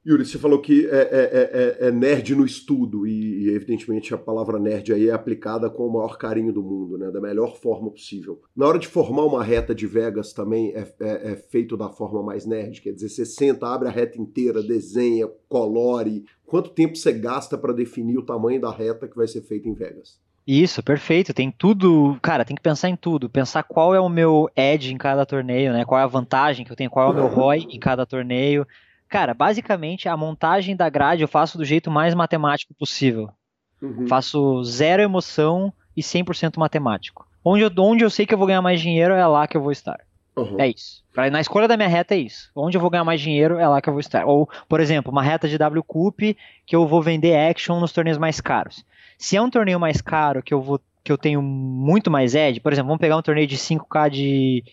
[0.05, 4.17] Yuri, você falou que é, é, é, é nerd no estudo, e, e, evidentemente a
[4.17, 7.89] palavra nerd aí é aplicada com o maior carinho do mundo, né, da melhor forma
[7.89, 8.41] possível.
[8.55, 12.81] Na hora de formar uma reta de Vegas também é, feito da forma mais nerd,
[12.81, 16.25] quer dizer, você senta, abre a reta inteira, desenha, colore.
[16.45, 19.73] Quanto tempo você gasta para definir o tamanho da reta que vai ser feita em
[19.73, 20.21] Vegas?
[20.45, 21.33] Isso, perfeito.
[21.33, 22.17] Tem tudo.
[22.21, 23.29] Cara, tem que pensar em tudo.
[23.29, 25.85] Pensar qual é o meu edge em cada torneio, né?
[25.85, 28.67] Qual é a vantagem que eu tenho, qual é o meu ROI em cada torneio.
[29.13, 33.29] Cara, basicamente a montagem da grade eu faço do jeito mais matemático possível.
[33.79, 34.07] Uhum.
[34.07, 37.27] Faço zero emoção e 100% matemático.
[37.45, 39.61] Onde eu, onde eu sei que eu vou ganhar mais dinheiro é lá que eu
[39.61, 39.99] vou estar.
[40.35, 40.59] Uhum.
[40.59, 41.03] É isso.
[41.31, 42.49] Na escolha da minha reta é isso.
[42.55, 44.25] Onde eu vou ganhar mais dinheiro é lá que eu vou estar.
[44.25, 46.19] Ou, por exemplo, uma reta de W Cup
[46.65, 48.83] que eu vou vender action nos torneios mais caros.
[49.19, 52.61] Se é um torneio mais caro que eu vou que eu tenho muito mais edge,
[52.61, 54.63] por exemplo, vamos pegar um torneio de 5k de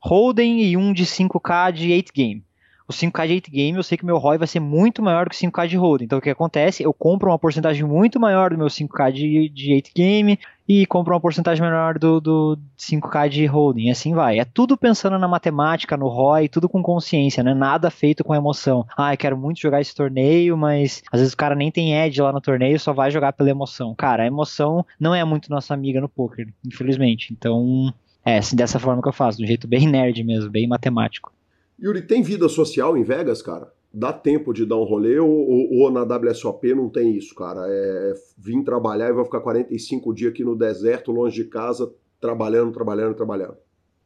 [0.00, 2.45] Holden e um de 5k de 8 game
[2.88, 5.34] o 5K de 8 game, eu sei que meu ROI vai ser muito maior que
[5.34, 6.02] o 5K de hold.
[6.02, 6.82] Então o que acontece?
[6.82, 11.14] Eu compro uma porcentagem muito maior do meu 5K de, de 8 game e compro
[11.14, 13.86] uma porcentagem menor do, do 5K de holding.
[13.86, 14.38] E assim vai.
[14.38, 17.54] É tudo pensando na matemática, no ROI, tudo com consciência, né?
[17.54, 18.86] Nada feito com emoção.
[18.96, 22.20] Ah, eu quero muito jogar esse torneio, mas às vezes o cara nem tem edge
[22.20, 23.94] lá no torneio, só vai jogar pela emoção.
[23.94, 27.32] Cara, a emoção não é muito nossa amiga no poker, infelizmente.
[27.32, 27.92] Então,
[28.24, 31.35] é assim, dessa forma que eu faço, do jeito bem nerd mesmo, bem matemático.
[31.80, 33.72] Yuri, tem vida social em Vegas, cara?
[33.92, 37.60] Dá tempo de dar um rolê ou, ou, ou na WSOP não tem isso, cara?
[37.66, 41.90] É, é vim trabalhar e vou ficar 45 dias aqui no deserto, longe de casa,
[42.20, 43.56] trabalhando, trabalhando, trabalhando.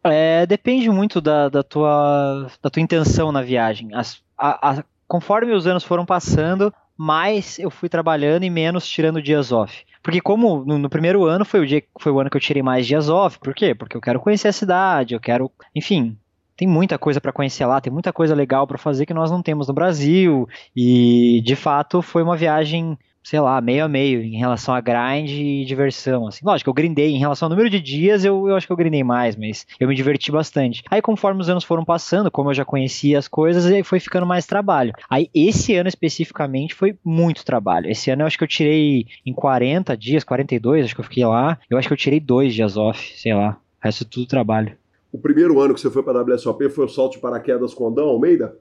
[0.03, 3.95] É, depende muito da, da, tua, da tua intenção na viagem.
[3.95, 9.23] As, a, a, conforme os anos foram passando, mais eu fui trabalhando e menos tirando
[9.23, 9.85] dias off.
[10.03, 12.63] Porque como no, no, primeiro ano foi o dia foi o ano que eu tirei
[12.63, 13.75] mais dias off, por quê?
[13.75, 16.17] Porque eu quero conhecer a cidade, eu quero, enfim,
[16.61, 19.41] tem muita coisa para conhecer lá, tem muita coisa legal para fazer que nós não
[19.41, 20.47] temos no Brasil.
[20.77, 25.31] E de fato foi uma viagem sei lá, meio a meio em relação a grind
[25.31, 26.45] e diversão, assim.
[26.45, 29.05] Lógico, eu grindei, em relação ao número de dias, eu, eu acho que eu grindei
[29.05, 30.83] mais, mas eu me diverti bastante.
[30.91, 34.27] Aí, conforme os anos foram passando, como eu já conhecia as coisas, aí foi ficando
[34.27, 34.95] mais trabalho.
[35.09, 37.91] Aí, esse ano especificamente, foi muito trabalho.
[37.91, 41.25] Esse ano eu acho que eu tirei em 40 dias, 42, acho que eu fiquei
[41.27, 43.59] lá, eu acho que eu tirei dois dias off, sei lá.
[43.81, 44.80] O resto é tudo trabalho.
[45.13, 47.85] O primeiro ano que você foi para a WSOP foi o salto de paraquedas com
[47.85, 48.57] o Andão Almeida?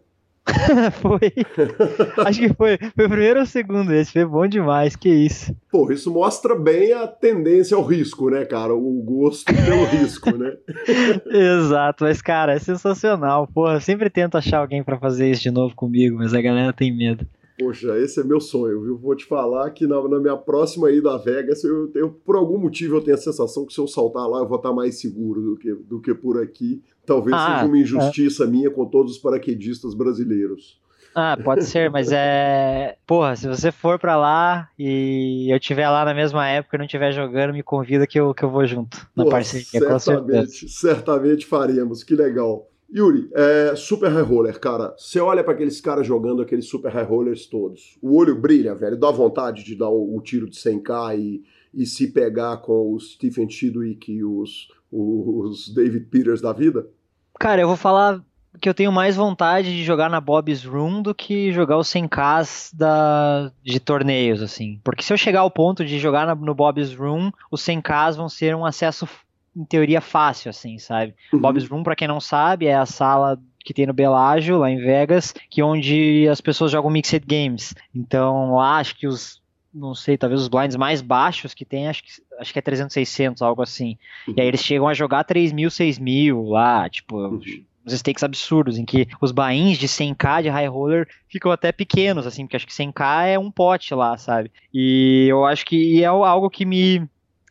[1.02, 1.32] foi.
[2.26, 2.78] Acho que foi.
[2.96, 4.14] Foi o primeiro ou o segundo esse.
[4.14, 5.56] Foi bom demais, que isso.
[5.72, 8.74] Pô, isso mostra bem a tendência ao risco, né, cara?
[8.74, 10.58] O gosto pelo risco, né?
[11.28, 13.48] Exato, mas, cara, é sensacional.
[13.48, 16.74] Porra, eu sempre tento achar alguém para fazer isso de novo comigo, mas a galera
[16.74, 17.26] tem medo.
[17.60, 18.98] Poxa, esse é meu sonho, viu?
[18.98, 22.58] Vou te falar que na, na minha próxima ida a Vegas, eu, eu, por algum
[22.58, 25.42] motivo eu tenho a sensação que se eu saltar lá eu vou estar mais seguro
[25.42, 26.82] do que, do que por aqui.
[27.06, 28.48] Talvez ah, seja uma injustiça é.
[28.48, 30.80] minha com todos os paraquedistas brasileiros.
[31.14, 32.96] Ah, pode ser, mas é.
[33.06, 36.86] Porra, se você for para lá e eu estiver lá na mesma época e não
[36.86, 39.66] estiver jogando, me convida que eu, que eu vou junto na Porra, parceria.
[40.00, 42.06] Certamente, certamente faremos.
[42.06, 42.69] Que legal.
[42.94, 44.96] Yuri, é, super high roller, cara.
[44.98, 47.98] Você olha para aqueles caras jogando aqueles super high rollers todos.
[48.02, 48.98] O olho brilha, velho.
[48.98, 53.14] Dá vontade de dar o, o tiro de 100k e, e se pegar com os
[53.14, 56.88] Stephen Chidwick e os, os David Peters da vida?
[57.40, 58.24] Cara, eu vou falar
[58.60, 62.76] que eu tenho mais vontade de jogar na Bob's Room do que jogar os 100Ks
[62.76, 64.80] da, de torneios, assim.
[64.84, 68.28] Porque se eu chegar ao ponto de jogar na, no Bob's Room, os 100Ks vão
[68.28, 69.08] ser um acesso
[69.60, 71.14] em teoria fácil, assim, sabe?
[71.34, 71.40] Uhum.
[71.40, 74.78] Bob's Room, para quem não sabe, é a sala que tem no Belágio, lá em
[74.78, 77.76] Vegas, que é onde as pessoas jogam Mixed Games.
[77.94, 79.40] Então, lá acho que os
[79.72, 82.92] não sei, talvez os blinds mais baixos que tem, acho que, acho que é 300,
[82.92, 83.98] 600, algo assim.
[84.28, 84.34] Uhum.
[84.36, 87.40] E aí eles chegam a jogar 3 mil, 6 mil lá, tipo, uhum.
[87.86, 92.26] uns stakes absurdos, em que os bains de 100k de high roller ficam até pequenos,
[92.26, 94.52] assim, porque acho que 100k é um pote lá, sabe?
[94.74, 97.08] E eu acho que é algo que me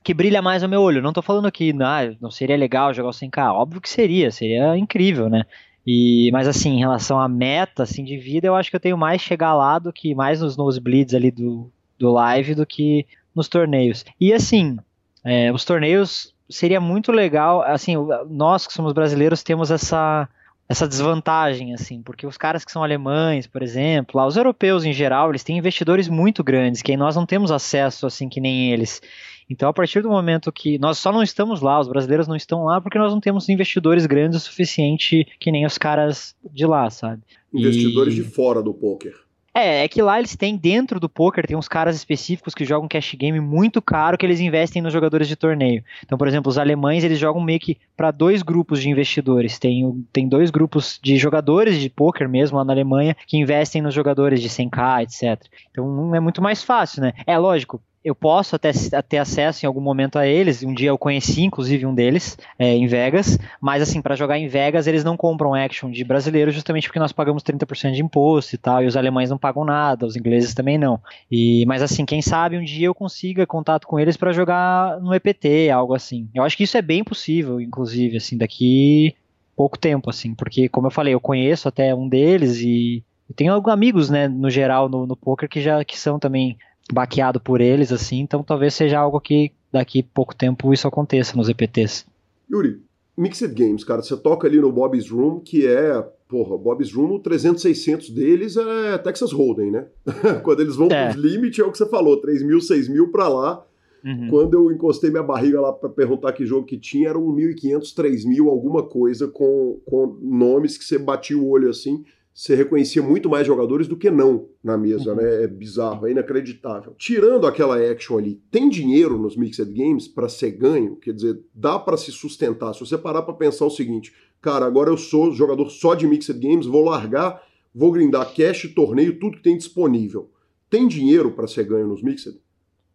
[0.08, 1.02] que brilha mais ao meu olho.
[1.02, 4.74] Não tô falando que ah, não seria legal jogar o 100k, óbvio que seria, seria
[4.74, 5.44] incrível, né?
[5.86, 8.96] E, mas assim, em relação à meta assim, de vida, eu acho que eu tenho
[8.96, 13.04] mais chegar lá do que mais nos nosebleeds ali do, do live do que
[13.36, 14.02] nos torneios.
[14.18, 14.78] E assim,
[15.22, 17.92] é, os torneios seria muito legal, assim,
[18.30, 20.26] nós que somos brasileiros temos essa
[20.68, 24.92] essa desvantagem, assim, porque os caras que são alemães, por exemplo, lá, os europeus em
[24.92, 29.00] geral, eles têm investidores muito grandes, que nós não temos acesso, assim, que nem eles.
[29.50, 32.64] Então, a partir do momento que nós só não estamos lá, os brasileiros não estão
[32.64, 36.88] lá, porque nós não temos investidores grandes o suficiente que nem os caras de lá,
[36.90, 37.22] sabe?
[37.52, 38.16] Investidores e...
[38.16, 39.14] de fora do poker.
[39.58, 42.86] É, é que lá eles têm dentro do poker, tem uns caras específicos que jogam
[42.86, 45.82] cash game muito caro que eles investem nos jogadores de torneio.
[46.04, 49.58] Então, por exemplo, os alemães eles jogam meio que para dois grupos de investidores.
[49.58, 53.94] Tem, tem dois grupos de jogadores de poker mesmo lá na Alemanha que investem nos
[53.94, 55.44] jogadores de 100k, etc.
[55.72, 57.12] Então é muito mais fácil, né?
[57.26, 58.70] É lógico, eu posso até
[59.02, 60.62] ter acesso em algum momento a eles.
[60.62, 63.38] Um dia eu conheci, inclusive, um deles é, em Vegas.
[63.60, 67.12] Mas, assim, para jogar em Vegas, eles não compram action de brasileiro justamente porque nós
[67.12, 68.82] pagamos 30% de imposto e tal.
[68.82, 71.00] E os alemães não pagam nada, os ingleses também não.
[71.30, 75.14] E, mas, assim, quem sabe um dia eu consiga contato com eles para jogar no
[75.14, 76.28] EPT, algo assim.
[76.34, 79.14] Eu acho que isso é bem possível, inclusive, assim, daqui
[79.56, 80.34] pouco tempo, assim.
[80.34, 83.02] Porque, como eu falei, eu conheço até um deles e.
[83.28, 86.56] Eu tenho amigos, né, no geral, no, no poker que já que são também
[86.92, 91.48] baqueado por eles, assim, então talvez seja algo que daqui pouco tempo isso aconteça nos
[91.48, 92.06] EPTs.
[92.50, 92.80] Yuri,
[93.16, 97.18] Mixed Games, cara, você toca ali no Bob's Room, que é, porra, Bob's Room, o
[97.18, 99.86] 300, 600 deles é Texas Hold'em, né?
[100.42, 101.10] Quando eles vão é.
[101.10, 103.64] pros limits, é o que você falou, 3 mil, 6 mil pra lá.
[104.04, 104.28] Uhum.
[104.30, 108.48] Quando eu encostei minha barriga lá para perguntar que jogo que tinha, eram 1.500, 3.000,
[108.48, 112.04] alguma coisa com, com nomes que você batia o olho assim
[112.38, 115.16] você reconhecia muito mais jogadores do que não na mesa, uhum.
[115.16, 115.42] né?
[115.42, 116.94] É bizarro, é inacreditável.
[116.96, 120.94] Tirando aquela action ali, tem dinheiro nos Mixed Games para ser ganho?
[120.94, 122.72] Quer dizer, dá para se sustentar.
[122.74, 126.38] Se você parar para pensar o seguinte, cara, agora eu sou jogador só de Mixed
[126.38, 127.42] Games, vou largar,
[127.74, 130.30] vou grindar cash, torneio, tudo que tem disponível.
[130.70, 132.38] Tem dinheiro para ser ganho nos Mixed?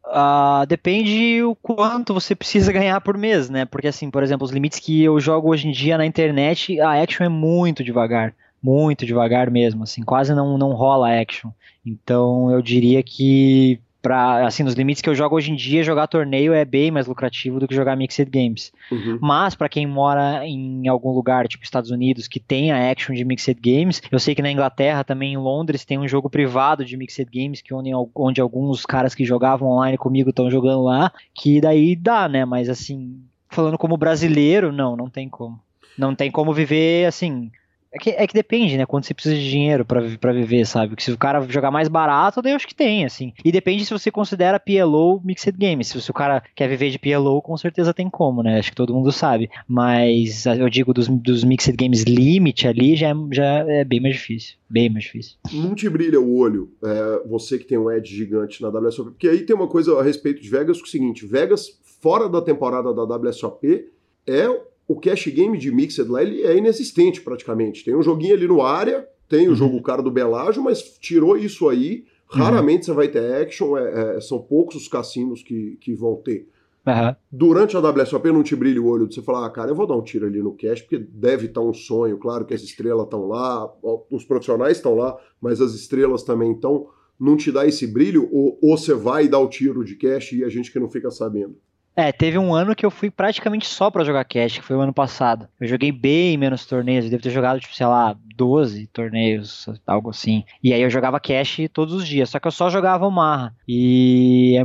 [0.06, 3.66] Uh, depende o quanto você precisa ganhar por mês, né?
[3.66, 7.04] Porque assim, por exemplo, os limites que eu jogo hoje em dia na internet, a
[7.04, 11.52] action é muito devagar muito devagar mesmo, assim, quase não, não rola action.
[11.86, 16.08] Então eu diria que para assim nos limites que eu jogo hoje em dia jogar
[16.08, 19.18] torneio é bem mais lucrativo do que jogar mixed games uhum.
[19.22, 23.24] mas para quem mora em algum lugar tipo Estados Unidos que tem a action de
[23.24, 26.98] mixed games eu sei que na Inglaterra também em Londres tem um jogo privado de
[26.98, 31.62] mixed games que onde, onde alguns caras que jogavam online comigo estão jogando lá que
[31.62, 35.58] daí dá né mas assim falando como brasileiro não não tem como
[35.98, 37.50] não tem como viver assim
[37.94, 38.86] é que, é que depende, né?
[38.86, 40.96] Quando você precisa de dinheiro para viver, sabe?
[40.96, 43.34] Que se o cara jogar mais barato, daí eu acho que tem, assim.
[43.46, 45.90] E depende se você considera PLO Mixed Games.
[45.90, 48.58] Se o cara quer viver de PLO, com certeza tem como, né?
[48.58, 49.50] Acho que todo mundo sabe.
[49.68, 54.16] Mas eu digo dos, dos Mixed Games Limit ali já, é, já é bem mais
[54.16, 54.56] difícil.
[54.68, 55.38] Bem mais difícil.
[55.52, 59.12] Não te brilha o olho, é, você que tem um edge gigante na WSOP.
[59.12, 62.28] Porque aí tem uma coisa a respeito de Vegas, que é o seguinte: Vegas, fora
[62.28, 63.86] da temporada da WSOP,
[64.26, 64.48] é
[64.94, 67.84] o cash game de Mixed lá ele é inexistente praticamente.
[67.84, 69.56] Tem um joguinho ali no área, tem o uhum.
[69.56, 72.40] jogo cara do Belágio, mas tirou isso aí, uhum.
[72.40, 76.48] raramente você vai ter action, é, é, são poucos os cassinos que, que vão ter.
[76.86, 77.16] Uhum.
[77.32, 79.88] Durante a WSOP não te brilha o olho de você falar, ah, cara, eu vou
[79.88, 83.06] dar um tiro ali no cash, porque deve estar um sonho, claro que as estrelas
[83.06, 83.74] estão lá,
[84.12, 86.88] os profissionais estão lá, mas as estrelas também estão.
[87.20, 90.44] Não te dá esse brilho, ou, ou você vai dar o tiro de cash e
[90.44, 91.56] a gente que não fica sabendo?
[91.96, 94.82] É, teve um ano que eu fui praticamente só para jogar cash, que foi o
[94.82, 95.48] ano passado.
[95.60, 100.10] Eu joguei bem menos torneios, eu devo ter jogado, tipo, sei lá, 12 torneios, algo
[100.10, 100.44] assim.
[100.64, 103.54] E aí eu jogava cash todos os dias, só que eu só jogava o.
[103.68, 104.64] E é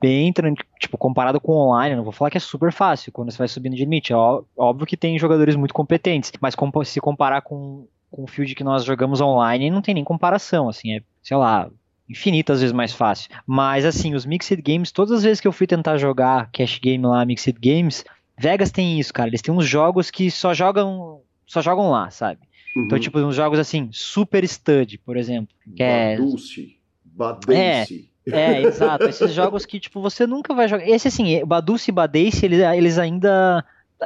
[0.00, 0.32] bem,
[0.78, 3.74] tipo, comparado com online, não vou falar que é super fácil quando você vai subindo
[3.74, 4.12] de limite.
[4.56, 6.54] óbvio que tem jogadores muito competentes, mas
[6.84, 10.94] se comparar com, com o field que nós jogamos online, não tem nem comparação, assim,
[10.94, 11.68] é, sei lá,
[12.10, 13.30] infinitas vezes mais fácil.
[13.46, 17.06] Mas assim, os Mixed Games, todas as vezes que eu fui tentar jogar cash game
[17.06, 18.04] lá, Mixed Games,
[18.36, 19.28] Vegas tem isso, cara.
[19.28, 22.40] Eles têm uns jogos que só jogam, só jogam lá, sabe?
[22.76, 22.84] Uhum.
[22.84, 25.54] Então, tipo, uns jogos assim, Super Stud, por exemplo.
[25.76, 25.84] Que
[26.16, 26.80] Baduce, é...
[27.04, 28.10] Badense.
[28.26, 29.04] É, é, exato.
[29.04, 30.88] Esses jogos que, tipo, você nunca vai jogar.
[30.88, 33.64] Esse, assim, Baduce e Badense, eles, eles ainda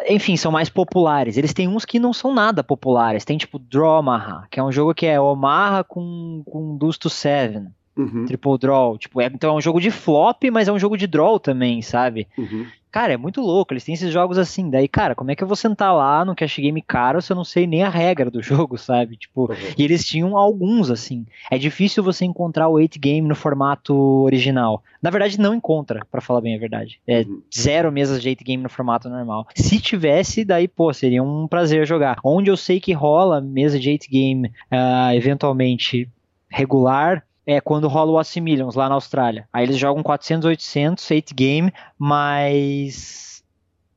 [0.09, 1.37] enfim, são mais populares.
[1.37, 3.25] Eles têm uns que não são nada populares.
[3.25, 7.64] Tem tipo Draw Omaha, que é um jogo que é Omaha com, com Dusto 7.
[7.96, 8.26] Uhum.
[8.26, 8.98] Triple draw.
[8.98, 11.80] Tipo, é, então é um jogo de flop, mas é um jogo de draw também,
[11.80, 12.26] sabe?
[12.37, 12.66] Uhum.
[12.94, 13.72] Cara, é muito louco.
[13.72, 14.70] Eles têm esses jogos assim.
[14.70, 17.35] Daí, cara, como é que eu vou sentar lá no cash game caro se eu
[17.35, 19.16] não sei nem a regra do jogo, sabe?
[19.16, 19.57] Tipo, uhum.
[19.76, 21.26] e eles tinham alguns, assim.
[21.50, 24.80] É difícil você encontrar o 8 game no formato original.
[25.02, 27.00] Na verdade, não encontra, para falar bem a verdade.
[27.04, 27.42] É uhum.
[27.52, 29.48] zero mesas de 8 game no formato normal.
[29.57, 32.18] Se tivesse, daí, pô, seria um prazer jogar.
[32.22, 36.09] Onde eu sei que rola mesa de 8 game, uh, eventualmente
[36.48, 39.48] regular, é quando rola o Assimilions lá na Austrália.
[39.52, 43.42] Aí eles jogam 400, 800, 8 game, mas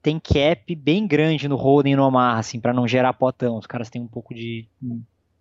[0.02, 3.58] tem cap bem grande no Roden e no Omar, assim, para não gerar potão.
[3.58, 4.66] Os caras têm um pouco de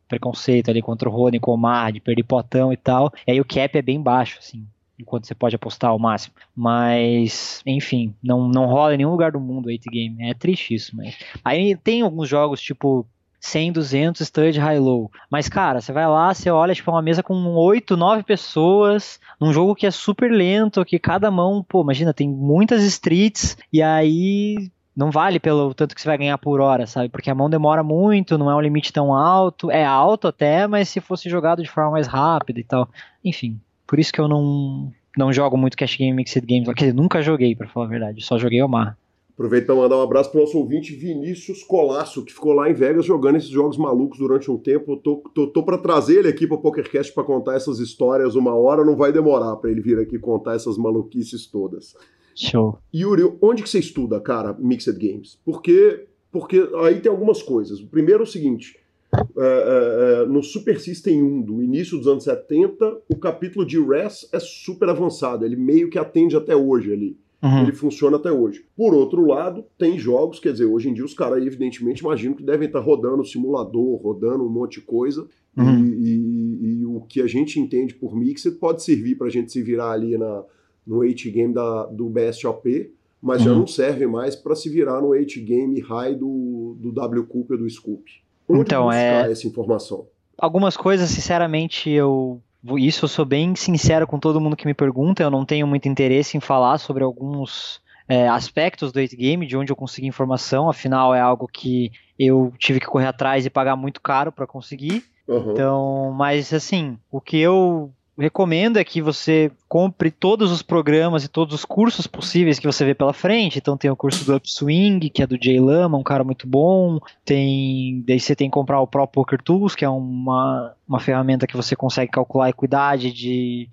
[0.09, 3.13] preconceito ali contra o Roden com o Omar, de perder potão e tal.
[3.27, 4.67] E aí o cap é bem baixo, assim,
[4.99, 6.35] enquanto você pode apostar ao máximo.
[6.55, 10.29] Mas, enfim, não, não rola em nenhum lugar do mundo 8 game.
[10.29, 11.17] É triste isso, mas.
[11.45, 13.07] Aí tem alguns jogos, tipo
[13.47, 15.11] 100, 200 stud high-low.
[15.31, 19.53] Mas, cara, você vai lá, você olha, tipo, uma mesa com 8, 9 pessoas, num
[19.53, 24.71] jogo que é super lento, que cada mão, pô, imagina, tem muitas streets, e aí
[24.97, 27.11] não vale pelo tanto que você vai ganhar por hora, sabe?
[27.11, 30.89] Porque a mão demora muito, não é um limite tão alto, é alto até, mas
[30.89, 32.89] se fosse jogado de forma mais rápida e tal.
[33.23, 36.95] Enfim, por isso que eu não, não jogo muito Cash Game Mixed Games, quer dizer,
[36.95, 38.97] nunca joguei, para falar a verdade, só joguei Omar.
[39.37, 42.73] Aproveito para mandar um abraço para o nosso ouvinte Vinícius Colasso, que ficou lá em
[42.73, 44.93] Vegas jogando esses jogos malucos durante um tempo.
[44.93, 48.35] Eu tô, tô, tô para trazer ele aqui para o PokerCast para contar essas histórias
[48.35, 51.95] uma hora, não vai demorar para ele vir aqui contar essas maluquices todas.
[52.35, 52.79] Show.
[52.95, 55.39] Yuri, onde que você estuda, cara, Mixed Games?
[55.45, 57.79] Porque, porque aí tem algumas coisas.
[57.79, 58.79] O primeiro é o seguinte,
[59.15, 63.79] é, é, é, no Super System 1 do início dos anos 70, o capítulo de
[63.79, 67.19] RES é super avançado, ele meio que atende até hoje ali.
[67.47, 67.63] Uhum.
[67.63, 68.65] Ele funciona até hoje.
[68.77, 72.43] Por outro lado, tem jogos, quer dizer, hoje em dia os caras, evidentemente, imagino que
[72.43, 75.29] devem estar rodando simulador, rodando um monte de coisa.
[75.57, 75.85] Uhum.
[75.85, 79.53] E, e, e, o que a gente entende por Mixed pode servir para a gente
[79.53, 80.43] se virar ali na,
[80.85, 81.55] no 8-game
[81.93, 83.47] do BSOP, mas uhum.
[83.47, 87.71] já não serve mais para se virar no 8-game high do, do W Cooper do
[87.71, 88.03] Scoop.
[88.49, 89.31] Onde então, buscar é...
[89.31, 90.07] essa informação?
[90.37, 92.43] Algumas coisas, sinceramente, eu
[92.79, 95.89] isso eu sou bem sincero com todo mundo que me pergunta, eu não tenho muito
[95.89, 100.69] interesse em falar sobre alguns é, aspectos do 8 game, de onde eu consegui informação,
[100.69, 105.05] afinal é algo que eu tive que correr atrás e pagar muito caro para conseguir.
[105.29, 105.53] Uhum.
[105.53, 111.29] Então, mas assim, o que eu recomendo é que você compre todos os programas e
[111.29, 113.59] todos os cursos possíveis que você vê pela frente.
[113.59, 116.99] Então tem o curso do Upswing, que é do Jay Lama, um cara muito bom.
[117.25, 121.47] Tem, daí você tem que comprar o Pro Poker Tools, que é uma, uma ferramenta
[121.47, 123.69] que você consegue calcular a equidade de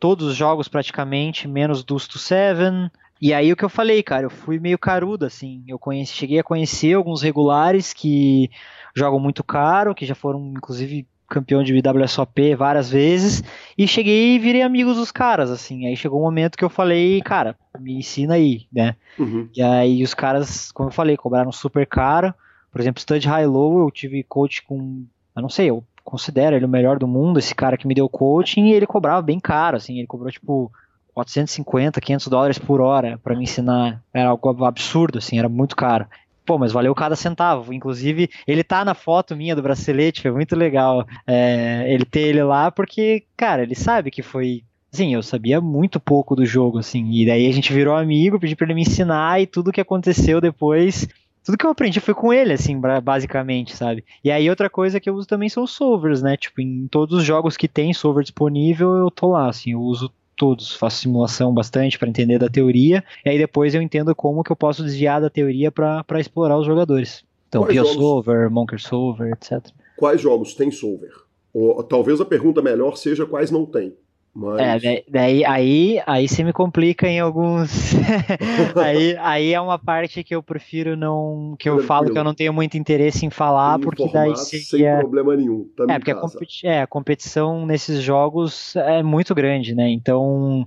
[0.00, 2.90] todos os jogos praticamente, menos dos to Seven.
[3.20, 5.64] E aí o que eu falei, cara, eu fui meio carudo, assim.
[5.66, 8.50] Eu conheci, cheguei a conhecer alguns regulares que
[8.94, 13.44] jogam muito caro, que já foram, inclusive, campeão de WSOP várias vezes
[13.76, 15.86] e cheguei e virei amigos dos caras, assim.
[15.86, 18.96] Aí chegou um momento que eu falei, cara, me ensina aí, né?
[19.18, 19.48] Uhum.
[19.54, 22.34] E aí os caras, como eu falei, cobraram super caro.
[22.72, 25.04] Por exemplo, Stud High Low, eu tive coach com,
[25.36, 28.08] eu não sei, eu considero ele o melhor do mundo, esse cara que me deu
[28.08, 30.72] coaching, e ele cobrava bem caro, assim, ele cobrou tipo
[31.12, 34.02] 450, 500 dólares por hora para me ensinar.
[34.12, 36.06] Era algo absurdo, assim, era muito caro
[36.48, 37.74] pô, mas valeu cada centavo.
[37.74, 42.42] Inclusive, ele tá na foto minha do bracelete, foi muito legal é, ele ter ele
[42.42, 44.62] lá, porque, cara, ele sabe que foi.
[44.90, 48.56] Sim, eu sabia muito pouco do jogo, assim, e daí a gente virou amigo, pedi
[48.56, 51.06] pra ele me ensinar, e tudo que aconteceu depois
[51.44, 54.04] tudo que eu aprendi foi com ele, assim, basicamente, sabe?
[54.22, 56.36] E aí outra coisa que eu uso também são os solvers, né?
[56.36, 60.12] Tipo, em todos os jogos que tem solver disponível, eu tô lá, assim, eu uso
[60.38, 64.52] todos, faço simulação bastante para entender da teoria, e aí depois eu entendo como que
[64.52, 67.24] eu posso desviar da teoria para solver os jogadores.
[67.48, 69.66] Então, PioSolver, Monker Solver, etc.
[69.96, 71.12] Quais jogos tem Solver?
[71.52, 73.94] Ou talvez a pergunta melhor seja quais não tem.
[74.34, 74.84] Mas...
[74.84, 77.94] É, daí aí, aí você me complica em alguns.
[78.76, 81.56] aí, aí é uma parte que eu prefiro não.
[81.58, 81.86] que eu Tranquilo.
[81.86, 84.94] falo que eu não tenho muito interesse em falar, porque daí seria.
[84.94, 85.68] Sem problema nenhum.
[85.76, 86.66] Tá é, porque a, competi...
[86.66, 89.88] é, a competição nesses jogos é muito grande, né?
[89.90, 90.66] Então.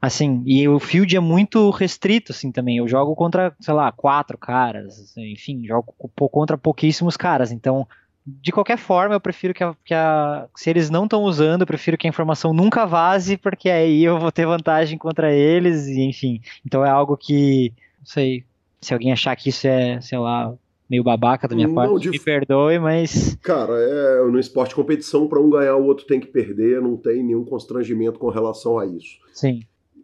[0.00, 2.76] Assim, e o field é muito restrito, assim, também.
[2.76, 5.94] Eu jogo contra, sei lá, quatro caras, enfim, jogo
[6.30, 7.50] contra pouquíssimos caras.
[7.50, 7.88] Então,
[8.26, 11.66] de qualquer forma, eu prefiro que, a, que a, se eles não estão usando, eu
[11.66, 16.00] prefiro que a informação nunca vaze, porque aí eu vou ter vantagem contra eles, e
[16.00, 16.40] enfim.
[16.64, 18.44] Então é algo que, não sei,
[18.80, 20.52] se alguém achar que isso é, sei lá,
[20.90, 22.10] meio babaca da minha não, parte, de...
[22.10, 23.36] me perdoe, mas.
[23.42, 27.22] Cara, é no esporte competição, para um ganhar, o outro tem que perder, não tem
[27.22, 29.18] nenhum constrangimento com relação a isso.
[29.32, 29.60] Sim.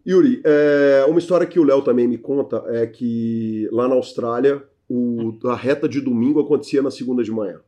[0.07, 4.63] Yuri, é, uma história que o Léo também me conta é que lá na Austrália,
[4.89, 7.61] o, a reta de domingo acontecia na segunda de manhã.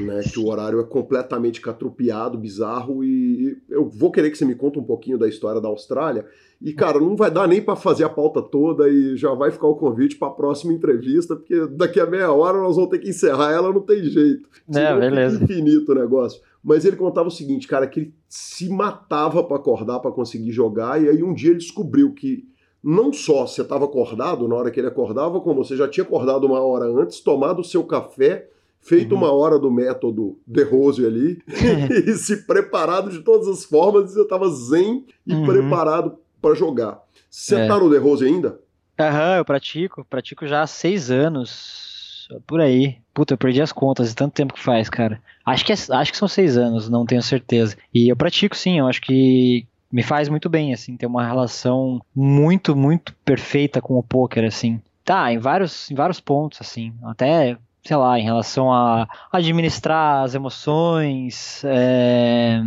[0.00, 4.54] Né, que o horário é completamente catrupiado, bizarro, e eu vou querer que você me
[4.54, 6.26] conte um pouquinho da história da Austrália.
[6.60, 9.66] E, cara, não vai dar nem para fazer a pauta toda e já vai ficar
[9.66, 13.08] o convite para a próxima entrevista, porque daqui a meia hora nós vamos ter que
[13.08, 14.48] encerrar ela, não tem jeito.
[14.72, 15.42] É, beleza.
[15.42, 16.40] infinito o negócio.
[16.62, 21.02] Mas ele contava o seguinte, cara, que ele se matava para acordar, para conseguir jogar,
[21.02, 22.46] e aí um dia ele descobriu que
[22.82, 26.44] não só você estava acordado na hora que ele acordava, como você já tinha acordado
[26.44, 28.48] uma hora antes, tomado o seu café,
[28.82, 29.18] feito uhum.
[29.18, 31.40] uma hora do método de Rose ali,
[32.06, 35.46] e se preparado de todas as formas, e você estava zen e uhum.
[35.46, 37.00] preparado para jogar.
[37.30, 37.66] Você é.
[37.66, 38.60] tá no The Rose ainda?
[38.98, 42.98] Aham, eu pratico, pratico já há seis anos, por aí.
[43.14, 45.20] Puta, eu perdi as contas de tanto tempo que faz, cara.
[45.44, 47.76] Acho que, é, acho que são seis anos, não tenho certeza.
[47.94, 52.00] E eu pratico sim, eu acho que me faz muito bem, assim, ter uma relação
[52.14, 54.80] muito, muito perfeita com o poker, assim.
[55.04, 56.92] Tá, em vários, em vários pontos, assim.
[57.02, 62.60] Até, sei lá, em relação a administrar as emoções, é...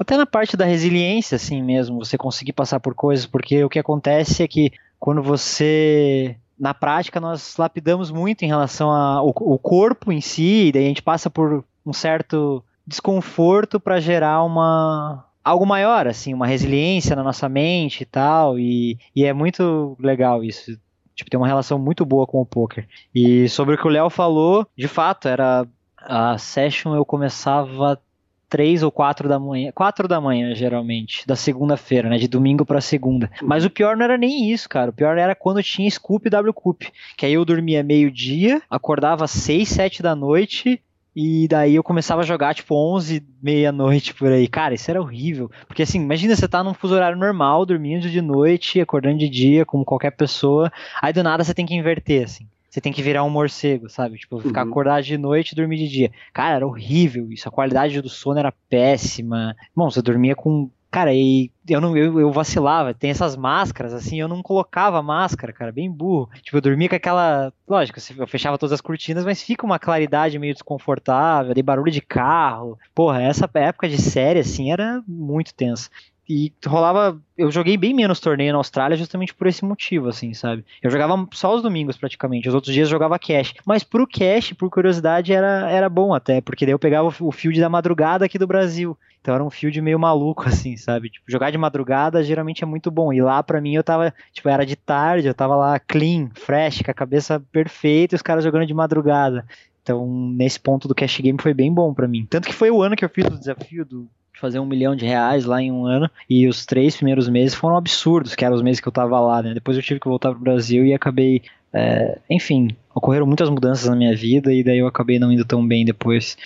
[0.00, 3.78] até na parte da resiliência, assim mesmo, você conseguir passar por coisas, porque o que
[3.78, 10.20] acontece é que quando você na prática nós lapidamos muito em relação ao corpo em
[10.20, 16.32] si, daí a gente passa por um certo desconforto para gerar uma, algo maior, assim,
[16.32, 20.78] uma resiliência na nossa mente e tal, e, e é muito legal isso.
[21.16, 22.86] Tipo, tem uma relação muito boa com o poker.
[23.14, 28.00] E sobre o que o Léo falou, de fato, era a session eu começava
[28.48, 32.80] três ou quatro da manhã, quatro da manhã geralmente, da segunda-feira, né, de domingo para
[32.80, 33.30] segunda.
[33.42, 34.90] Mas o pior não era nem isso, cara.
[34.90, 36.82] O pior era quando tinha Scoop e W Cup,
[37.16, 40.80] que aí eu dormia meio dia, acordava seis, sete da noite
[41.18, 44.46] e daí eu começava a jogar, tipo, 11, meia-noite por aí.
[44.46, 45.50] Cara, isso era horrível.
[45.66, 49.64] Porque assim, imagina você tá num fuso horário normal, dormindo de noite, acordando de dia,
[49.64, 50.70] como qualquer pessoa.
[51.00, 52.46] Aí do nada você tem que inverter, assim.
[52.68, 54.18] Você tem que virar um morcego, sabe?
[54.18, 54.70] Tipo, ficar uhum.
[54.70, 56.12] acordado de noite e dormir de dia.
[56.34, 57.48] Cara, era horrível isso.
[57.48, 59.56] A qualidade do sono era péssima.
[59.74, 64.20] Bom, você dormia com Cara, e eu não eu, eu, vacilava, tem essas máscaras, assim,
[64.20, 66.30] eu não colocava máscara, cara, bem burro.
[66.42, 67.52] Tipo, eu dormia com aquela.
[67.68, 72.00] Lógico, eu fechava todas as cortinas, mas fica uma claridade meio desconfortável, de barulho de
[72.00, 72.78] carro.
[72.94, 75.90] Porra, essa época de série, assim, era muito tensa.
[76.28, 77.20] E rolava.
[77.38, 80.64] Eu joguei bem menos torneio na Austrália justamente por esse motivo, assim, sabe?
[80.82, 83.54] Eu jogava só os domingos praticamente, os outros dias eu jogava cash.
[83.64, 87.60] Mas pro cash, por curiosidade, era, era bom até, porque daí eu pegava o field
[87.60, 88.96] da madrugada aqui do Brasil.
[89.20, 91.10] Então era um field meio maluco, assim, sabe?
[91.10, 93.12] Tipo, jogar de madrugada geralmente é muito bom.
[93.12, 96.82] E lá para mim eu tava, tipo, era de tarde, eu tava lá clean, fresh,
[96.82, 99.44] com a cabeça perfeita e os caras jogando de madrugada.
[99.82, 102.26] Então, nesse ponto do cash game foi bem bom para mim.
[102.28, 104.08] Tanto que foi o ano que eu fiz o desafio do
[104.40, 106.10] fazer um milhão de reais lá em um ano.
[106.28, 109.42] E os três primeiros meses foram absurdos, que eram os meses que eu tava lá,
[109.42, 109.54] né?
[109.54, 111.42] Depois eu tive que voltar pro Brasil e acabei.
[111.72, 115.66] É, enfim, ocorreram muitas mudanças na minha vida e daí eu acabei não indo tão
[115.66, 116.36] bem depois.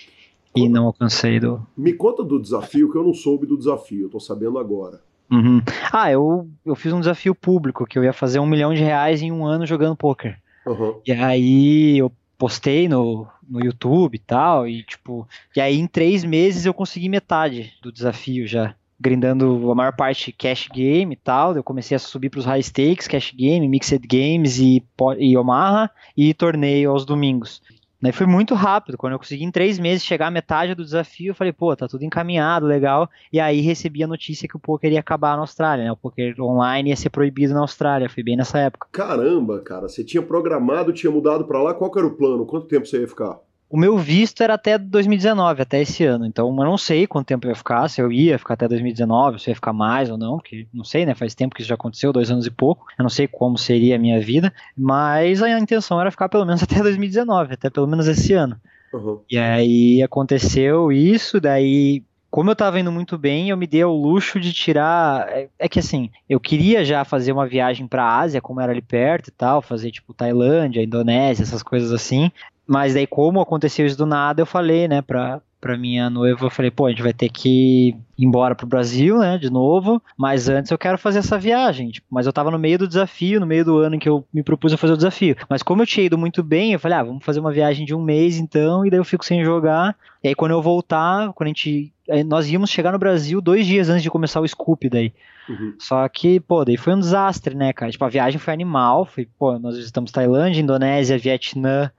[0.55, 1.65] E não alcancei do.
[1.77, 5.01] Me conta do desafio, que eu não soube do desafio, eu tô sabendo agora.
[5.31, 5.63] Uhum.
[5.93, 9.23] Ah, eu, eu fiz um desafio público, que eu ia fazer um milhão de reais
[9.23, 10.37] em um ano jogando poker.
[10.67, 10.97] Uhum.
[11.07, 16.25] E aí eu postei no, no YouTube e tal, e tipo, e aí em três
[16.25, 21.57] meses eu consegui metade do desafio já, grindando a maior parte cash game e tal,
[21.57, 24.85] eu comecei a subir para os high stakes, cash game, mixed games e,
[25.19, 27.61] e Omaha, e torneio aos domingos.
[28.01, 28.97] Daí foi muito rápido.
[28.97, 31.87] Quando eu consegui em três meses chegar à metade do desafio, eu falei, pô, tá
[31.87, 33.11] tudo encaminhado, legal.
[33.33, 35.93] E aí recebi a notícia que o poker ia acabar na Austrália, né?
[35.93, 38.09] O poker online ia ser proibido na Austrália.
[38.09, 38.89] Foi bem nessa época.
[38.91, 41.75] Caramba, cara, você tinha programado, tinha mudado para lá.
[41.75, 42.47] Qual era o plano?
[42.47, 43.39] Quanto tempo você ia ficar?
[43.71, 46.27] O meu visto era até 2019, até esse ano.
[46.27, 49.39] Então eu não sei quanto tempo eu ia ficar, se eu ia ficar até 2019,
[49.39, 51.15] se eu ia ficar mais ou não, porque não sei, né?
[51.15, 52.87] Faz tempo que isso já aconteceu, dois anos e pouco.
[52.99, 56.61] Eu não sei como seria a minha vida, mas a intenção era ficar pelo menos
[56.65, 58.57] até 2019, até pelo menos esse ano.
[58.93, 59.21] Uhum.
[59.31, 63.91] E aí aconteceu isso, daí como eu tava indo muito bem, eu me dei o
[63.91, 65.29] luxo de tirar.
[65.29, 68.81] É, é que assim, eu queria já fazer uma viagem pra Ásia, como era ali
[68.81, 72.31] perto e tal, fazer tipo Tailândia, Indonésia, essas coisas assim.
[72.71, 76.51] Mas daí, como aconteceu isso do nada, eu falei, né, pra, pra minha noiva, eu
[76.51, 80.49] falei, pô, a gente vai ter que ir embora pro Brasil, né, de novo, mas
[80.49, 83.47] antes eu quero fazer essa viagem, tipo, mas eu tava no meio do desafio, no
[83.47, 85.87] meio do ano em que eu me propus a fazer o desafio, mas como eu
[85.87, 88.87] tinha ido muito bem, eu falei, ah, vamos fazer uma viagem de um mês então,
[88.87, 91.93] e daí eu fico sem jogar, e aí quando eu voltar, quando a gente,
[92.25, 95.13] nós íamos chegar no Brasil dois dias antes de começar o Scoop daí,
[95.49, 95.75] Uhum.
[95.81, 97.91] Só que, pô, daí foi um desastre, né, cara?
[97.91, 101.91] Tipo, a viagem foi animal, foi, pô, nós visitamos Tailândia, Indonésia, Vietnã,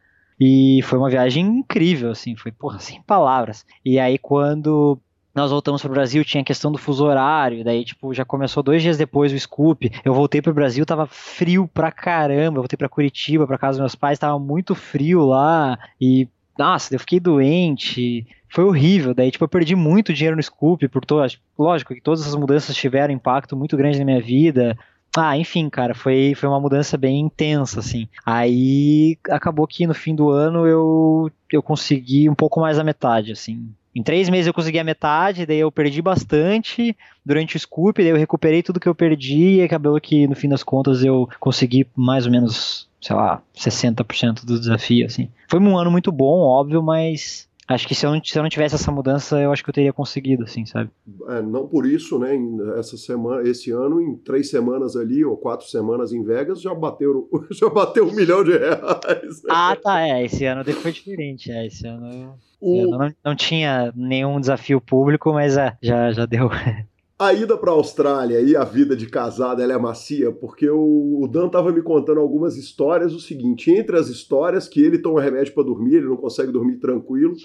[0.43, 3.63] e foi uma viagem incrível, assim, foi, porra, sem palavras.
[3.85, 4.99] E aí, quando
[5.35, 8.63] nós voltamos para o Brasil, tinha a questão do fuso horário, daí, tipo, já começou
[8.63, 9.91] dois dias depois o Scoop.
[10.03, 12.57] Eu voltei para o Brasil, tava frio pra caramba.
[12.57, 15.77] Eu voltei para Curitiba, para casa dos meus pais, tava muito frio lá.
[16.01, 16.27] E
[16.57, 19.13] nossa, eu fiquei doente, foi horrível.
[19.13, 21.39] Daí, tipo, eu perdi muito dinheiro no Scoop, por todas.
[21.55, 24.75] Lógico que todas essas mudanças tiveram impacto muito grande na minha vida.
[25.15, 28.07] Ah, enfim, cara, foi, foi uma mudança bem intensa, assim.
[28.25, 33.31] Aí acabou que no fim do ano eu, eu consegui um pouco mais da metade,
[33.31, 33.73] assim.
[33.93, 36.95] Em três meses eu consegui a metade, daí eu perdi bastante
[37.25, 40.47] durante o Scoop, daí eu recuperei tudo que eu perdi e acabou que no fim
[40.47, 45.27] das contas eu consegui mais ou menos, sei lá, 60% do desafio, assim.
[45.49, 48.49] Foi um ano muito bom, óbvio, mas Acho que se eu, não, se eu não
[48.49, 50.89] tivesse essa mudança, eu acho que eu teria conseguido, assim, sabe?
[51.29, 52.37] É, não por isso, né?
[52.77, 57.29] Essa semana, esse ano, em três semanas ali, ou quatro semanas em Vegas, já bateu,
[57.51, 59.41] já bateu um milhão de reais.
[59.49, 60.25] Ah, tá, é.
[60.25, 61.51] Esse ano foi diferente.
[61.51, 62.97] É, esse ano, o...
[62.97, 66.49] não, não, tinha nenhum desafio público, mas é, já, já deu.
[67.21, 71.21] A ida para a Austrália e a vida de casada ela é macia, porque o,
[71.21, 73.13] o Dan estava me contando algumas histórias.
[73.13, 76.77] O seguinte: entre as histórias que ele toma remédio para dormir, ele não consegue dormir
[76.77, 77.35] tranquilo,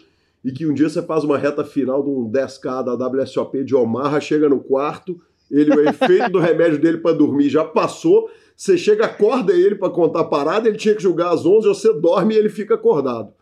[0.47, 3.75] e que um dia você faz uma reta final de um 10K da WSOP de
[3.75, 5.21] Omaha, chega no quarto,
[5.51, 9.91] ele o efeito do remédio dele para dormir já passou, você chega, acorda ele para
[9.91, 13.33] contar a parada, ele tinha que julgar às 11, você dorme e ele fica acordado.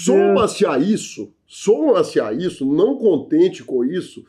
[0.00, 4.22] Soma-se a isso, soma-se a isso, não contente com isso,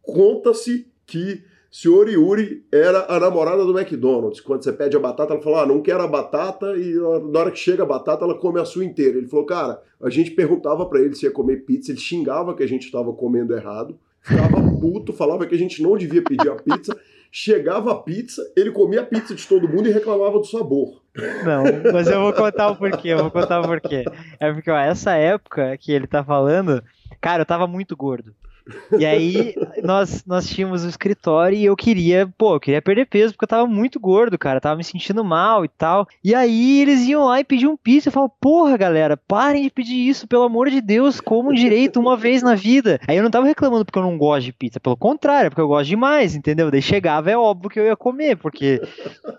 [0.00, 4.40] conta-se que senhor Yuri era a namorada do McDonald's.
[4.40, 6.94] Quando você pede a batata, ela fala: ah, não quero a batata, e
[7.30, 9.18] na hora que chega a batata, ela come a sua inteira.
[9.18, 12.62] Ele falou: cara, a gente perguntava para ele se ia comer pizza, ele xingava que
[12.62, 16.56] a gente estava comendo errado, ficava puto, falava que a gente não devia pedir a
[16.56, 16.96] pizza.
[17.32, 21.00] Chegava a pizza, ele comia a pizza de todo mundo e reclamava do sabor.
[21.44, 24.04] Não, mas eu vou contar o porquê, eu vou contar o porquê.
[24.40, 26.82] É porque, ó, essa época que ele tá falando,
[27.20, 28.34] cara, eu tava muito gordo.
[28.98, 33.32] E aí nós, nós tínhamos o escritório e eu queria, pô, eu queria perder peso
[33.32, 36.06] porque eu tava muito gordo, cara, tava me sentindo mal e tal.
[36.22, 38.08] E aí eles iam lá e pediam pizza.
[38.08, 42.16] Eu falava, porra, galera, parem de pedir isso, pelo amor de Deus, como direito uma
[42.18, 43.00] vez na vida.
[43.06, 45.62] Aí eu não tava reclamando porque eu não gosto de pizza, pelo contrário, é porque
[45.62, 46.70] eu gosto demais, entendeu?
[46.70, 48.80] Daí chegava, é óbvio que eu ia comer, porque.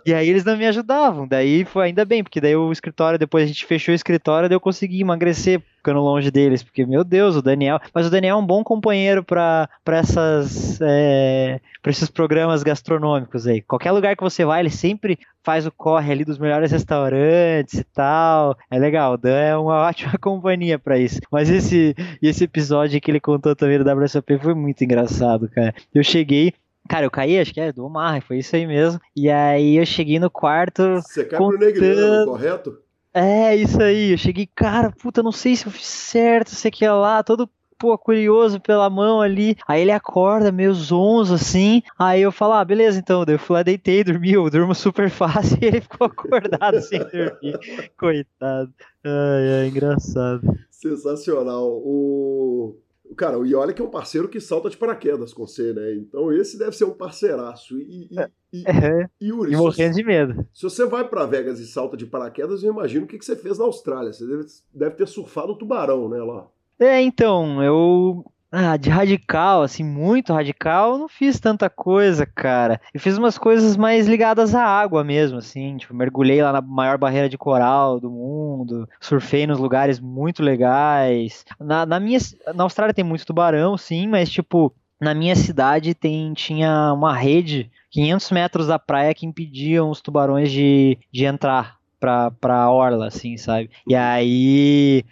[0.04, 1.28] E aí eles não me ajudavam.
[1.28, 4.56] Daí foi ainda bem, porque daí o escritório, depois a gente fechou o escritório, daí
[4.56, 7.80] eu consegui emagrecer ficando longe deles, porque, meu Deus, o Daniel.
[7.94, 10.80] Mas o Daniel é um bom companheiro para essas.
[10.82, 13.62] É, para esses programas gastronômicos aí.
[13.62, 17.84] Qualquer lugar que você vai, ele sempre faz o corre ali dos melhores restaurantes e
[17.84, 18.56] tal.
[18.70, 21.20] É legal, o Dan é uma ótima companhia para isso.
[21.32, 25.74] Mas esse, esse episódio que ele contou também do WSOP foi muito engraçado, cara.
[25.94, 26.54] Eu cheguei,
[26.90, 29.00] Cara, eu caí, acho que é do Omar, foi isso aí mesmo.
[29.16, 30.96] E aí eu cheguei no quarto.
[30.96, 31.60] Você cai contando...
[31.60, 32.78] pro Negriano, correto?
[33.14, 34.12] É, isso aí.
[34.12, 37.50] Eu cheguei, cara, puta, não sei se eu fiz certo, sei que é lá, todo
[37.82, 39.58] pô, curioso pela mão ali.
[39.68, 41.82] Aí ele acorda, meio zonzo assim.
[41.98, 43.26] Aí eu falo, ah, beleza, então.
[43.28, 45.58] Eu fui lá, deitei, dormi, eu durmo super fácil.
[45.62, 47.60] E ele ficou acordado sem dormir.
[47.98, 48.72] Coitado.
[49.04, 50.42] Ai, é engraçado.
[50.70, 51.68] Sensacional.
[51.68, 52.78] O.
[53.16, 55.94] Cara, o Ioli que é um parceiro que salta de paraquedas com você, né?
[55.96, 57.78] Então esse deve ser um parceiraço.
[57.78, 58.16] E, e,
[58.54, 59.10] e, é.
[59.20, 60.48] e Yuri, e morrendo de medo.
[60.54, 63.36] Se você vai para Vegas e salta de paraquedas, eu imagino o que, que você
[63.36, 64.14] fez na Austrália.
[64.14, 66.48] Você deve, deve ter surfado o tubarão, né, lá.
[66.80, 72.82] É, então, eu ah, de radical, assim, muito radical, não fiz tanta coisa, cara.
[72.94, 76.98] Eu fiz umas coisas mais ligadas à água mesmo, assim, tipo, mergulhei lá na maior
[76.98, 81.46] barreira de coral do mundo, surfei nos lugares muito legais.
[81.60, 82.20] Na, na minha,
[82.54, 87.72] na Austrália tem muito tubarão, sim, mas, tipo, na minha cidade tem, tinha uma rede
[87.90, 93.38] 500 metros da praia que impediam os tubarões de, de entrar pra, pra orla, assim,
[93.38, 93.70] sabe?
[93.88, 95.06] E aí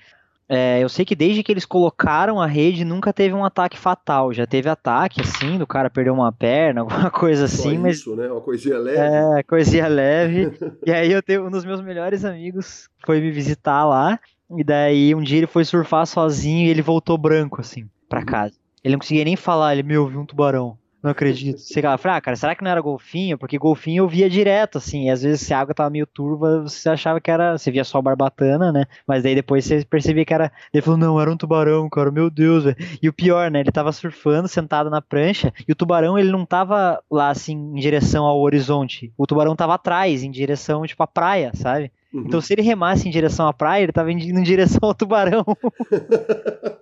[0.49, 4.33] é, eu sei que desde que eles colocaram a rede nunca teve um ataque fatal.
[4.33, 7.97] Já teve ataque, assim, do cara perder uma perna, alguma coisa assim, Só mas.
[7.97, 8.31] Isso, né?
[8.31, 8.97] Uma coisinha leve.
[8.99, 10.51] É, coisinha leve.
[10.83, 14.19] e aí eu tenho um dos meus melhores amigos foi me visitar lá.
[14.57, 18.25] E daí um dia ele foi surfar sozinho e ele voltou branco, assim, pra uhum.
[18.25, 18.55] casa.
[18.83, 20.78] Ele não conseguia nem falar, ele, meu, viu um tubarão.
[21.01, 21.57] Não acredito.
[21.59, 23.37] Você fala, ah, cara, será que não era golfinho?
[23.37, 25.07] Porque golfinho eu via direto, assim.
[25.07, 27.57] E às vezes se a água tava meio turva, você achava que era.
[27.57, 28.85] Você via só barbatana, né?
[29.07, 30.51] Mas daí depois você percebia que era.
[30.73, 32.77] Ele falou, não, era um tubarão, cara, meu Deus, velho.
[33.01, 33.61] E o pior, né?
[33.61, 37.79] Ele tava surfando, sentado na prancha, e o tubarão, ele não tava lá, assim, em
[37.79, 39.13] direção ao horizonte.
[39.17, 41.91] O tubarão tava atrás, em direção, tipo, à praia, sabe?
[42.13, 42.23] Uhum.
[42.25, 45.45] Então, se ele remasse em direção à praia, ele tava indo em direção ao tubarão.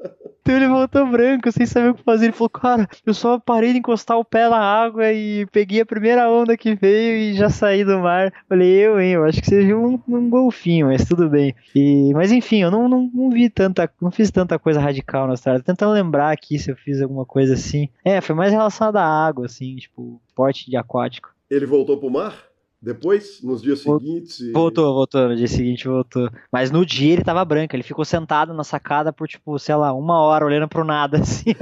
[0.47, 2.27] Então ele voltou branco, sem saber o que fazer.
[2.27, 5.85] Ele falou, cara, eu só parei de encostar o pé na água e peguei a
[5.85, 8.31] primeira onda que veio e já saí do mar.
[8.47, 11.53] Falei, eu, hein, eu acho que você viu um, um golfinho, mas tudo bem.
[11.75, 15.33] E, mas enfim, eu não, não, não vi tanta, não fiz tanta coisa radical na
[15.33, 15.61] estrada.
[15.61, 17.89] Tentando lembrar aqui se eu fiz alguma coisa assim.
[18.05, 21.35] É, foi mais relacionado à água, assim, tipo, esporte de aquático.
[21.51, 22.46] Ele voltou pro mar?
[22.81, 24.39] Depois, nos dias seguintes.
[24.39, 24.51] E...
[24.51, 25.27] Voltou, voltou.
[25.27, 26.29] No dia seguinte voltou.
[26.51, 27.75] Mas no dia ele tava branco.
[27.75, 31.55] Ele ficou sentado na sacada por, tipo, sei lá, uma hora olhando pro nada, assim.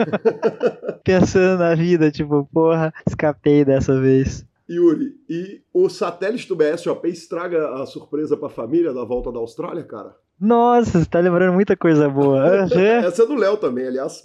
[1.04, 2.12] pensando na vida.
[2.12, 4.46] Tipo, porra, escapei dessa vez.
[4.70, 9.84] Yuri, e o satélite do BSOP estraga a surpresa pra família da volta da Austrália,
[9.84, 10.16] cara?
[10.40, 12.36] Nossa, você tá lembrando muita coisa boa.
[12.76, 12.82] Uhum.
[12.82, 14.22] Essa é do Léo também, aliás,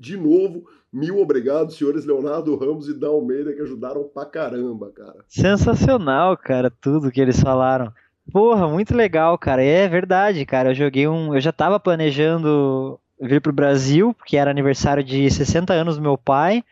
[0.00, 0.64] de novo,
[0.94, 5.24] mil obrigados, senhores Leonardo Ramos e Dan Almeida, que ajudaram pra caramba, cara.
[5.26, 7.92] Sensacional, cara, tudo que eles falaram.
[8.32, 9.62] Porra, muito legal, cara.
[9.62, 10.70] É verdade, cara.
[10.70, 11.34] Eu joguei um.
[11.34, 16.16] Eu já tava planejando vir pro Brasil, porque era aniversário de 60 anos do meu
[16.16, 16.62] pai.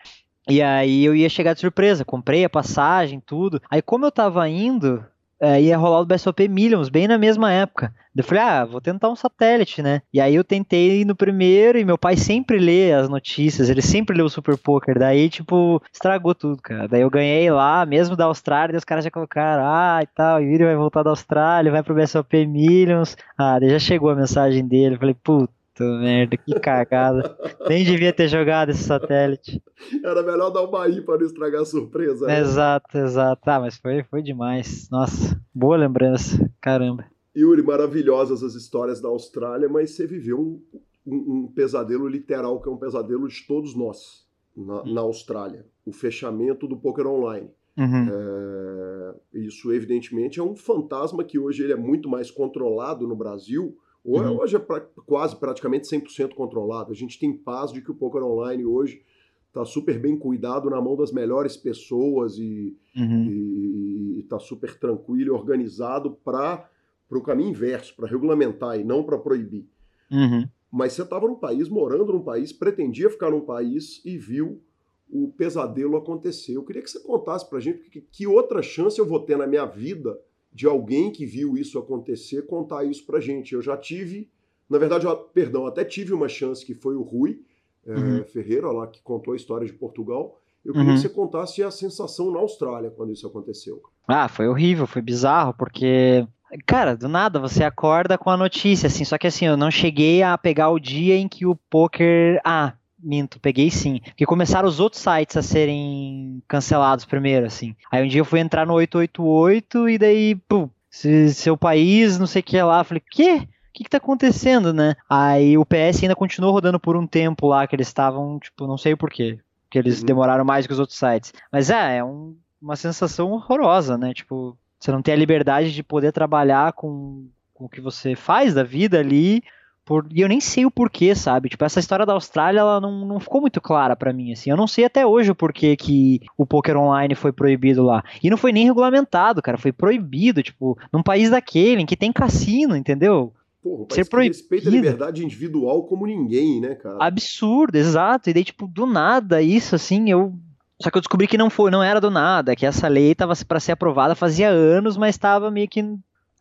[0.48, 3.60] E aí eu ia chegar de surpresa, comprei a passagem, tudo.
[3.70, 5.04] Aí como eu tava indo,
[5.42, 7.92] é, ia rolar o BSOP Millions, bem na mesma época.
[8.14, 10.02] Eu falei, ah, vou tentar um satélite, né?
[10.12, 14.16] E aí eu tentei no primeiro e meu pai sempre lê as notícias, ele sempre
[14.16, 14.96] lê o Super Poker.
[14.96, 16.86] Daí, tipo, estragou tudo, cara.
[16.86, 20.42] Daí eu ganhei lá, mesmo da Austrália, os caras já colocaram, ah, e tal, o
[20.42, 23.16] Yuri vai voltar da Austrália, vai pro BSOP Millions.
[23.36, 24.94] Ah, daí já chegou a mensagem dele.
[24.94, 27.36] Eu falei, puta merda, que cagada.
[27.68, 29.62] Nem devia ter jogado esse satélite.
[30.04, 32.26] Era melhor dar uma aí para não estragar a surpresa.
[32.26, 32.40] Né?
[32.40, 33.50] Exato, exato.
[33.50, 34.88] Ah, mas foi, foi demais.
[34.90, 36.50] Nossa, boa lembrança.
[36.60, 37.06] Caramba.
[37.36, 40.62] Yuri, maravilhosas as histórias da Austrália, mas você viveu um,
[41.06, 45.66] um, um pesadelo literal, que é um pesadelo de todos nós na, na Austrália.
[45.86, 47.50] O fechamento do poker online.
[47.76, 48.08] Uhum.
[48.10, 53.78] É, isso, evidentemente, é um fantasma que hoje ele é muito mais controlado no Brasil
[54.04, 54.40] Uhum.
[54.40, 56.92] Hoje é pra, quase praticamente 100% controlado.
[56.92, 59.02] A gente tem paz de que o poker online hoje
[59.48, 64.18] está super bem cuidado na mão das melhores pessoas e uhum.
[64.18, 66.68] está super tranquilo e organizado para
[67.10, 69.68] o caminho inverso, para regulamentar e não para proibir.
[70.10, 70.48] Uhum.
[70.70, 74.62] Mas você estava num país, morando num país, pretendia ficar num país e viu
[75.10, 76.56] o pesadelo acontecer.
[76.56, 79.36] Eu queria que você contasse para a gente que, que outra chance eu vou ter
[79.36, 80.18] na minha vida
[80.52, 83.54] de alguém que viu isso acontecer contar isso pra gente.
[83.54, 84.30] Eu já tive,
[84.68, 87.40] na verdade, eu, perdão, até tive uma chance que foi o Rui
[87.86, 88.24] é, uhum.
[88.24, 90.38] Ferreira, lá que contou a história de Portugal.
[90.64, 90.94] Eu queria uhum.
[90.94, 93.82] que você contasse a sensação na Austrália quando isso aconteceu.
[94.06, 96.26] Ah, foi horrível, foi bizarro, porque
[96.66, 100.22] Cara, do nada você acorda com a notícia, assim, só que assim, eu não cheguei
[100.22, 102.40] a pegar o dia em que o poker.
[102.44, 104.00] Ah, minto, peguei sim.
[104.04, 107.74] Porque começaram os outros sites a serem cancelados primeiro, assim.
[107.90, 112.40] Aí um dia eu fui entrar no 888 e daí, pum, seu país, não sei
[112.40, 112.84] o que lá.
[112.84, 113.48] Falei, quê?
[113.72, 114.94] O que, que tá acontecendo, né?
[115.08, 118.76] Aí o PS ainda continuou rodando por um tempo lá, que eles estavam, tipo, não
[118.76, 119.38] sei porquê.
[119.70, 120.06] Que eles uhum.
[120.06, 121.32] demoraram mais que os outros sites.
[121.50, 124.12] Mas é, é um, uma sensação horrorosa, né?
[124.12, 128.52] Tipo, você não tem a liberdade de poder trabalhar com, com o que você faz
[128.52, 129.42] da vida ali
[129.84, 131.48] por, e eu nem sei o porquê, sabe?
[131.48, 134.50] Tipo, essa história da Austrália, ela não, não ficou muito clara para mim, assim.
[134.50, 138.04] Eu não sei até hoje o porquê que o poker online foi proibido lá.
[138.22, 139.58] E não foi nem regulamentado, cara.
[139.58, 143.32] Foi proibido, tipo, num país daquele, em que tem cassino, entendeu?
[143.62, 144.36] Porra, ser proibido.
[144.36, 146.98] respeita a liberdade individual como ninguém, né, cara?
[147.00, 148.30] Absurdo, exato.
[148.30, 150.32] E daí, tipo, do nada, isso, assim, eu
[150.80, 153.34] só que eu descobri que não foi, não era do nada, que essa lei estava
[153.46, 155.80] para ser aprovada fazia anos, mas estava meio que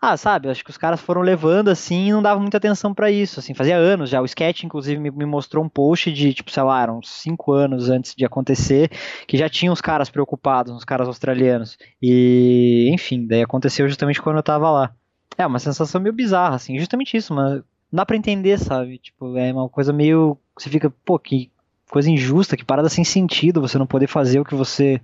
[0.02, 3.12] ah, sabe, acho que os caras foram levando assim e não davam muita atenção para
[3.12, 4.20] isso, assim, fazia anos já.
[4.20, 7.88] O Sketch, inclusive, me, me, mostrou um post de, tipo, sei lá, uns cinco anos
[7.88, 8.90] antes de acontecer,
[9.28, 11.78] que já tinha os caras preocupados, os caras australianos.
[12.02, 14.92] E, enfim, daí aconteceu justamente quando eu tava lá.
[15.38, 18.98] É uma sensação meio bizarra, assim, justamente isso, mas não dá pra entender, sabe?
[18.98, 20.36] Tipo, é uma coisa meio.
[20.58, 21.52] Você fica, pô, que
[21.92, 25.00] coisa injusta, que parada sem sentido você não poder fazer o que você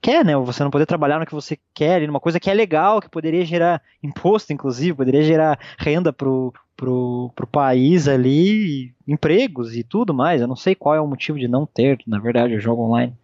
[0.00, 0.36] quer, né?
[0.36, 3.44] Você não poder trabalhar no que você quer, numa coisa que é legal, que poderia
[3.44, 10.40] gerar imposto, inclusive, poderia gerar renda pro, pro, pro país ali, empregos e tudo mais.
[10.40, 13.14] Eu não sei qual é o motivo de não ter, na verdade, o jogo online.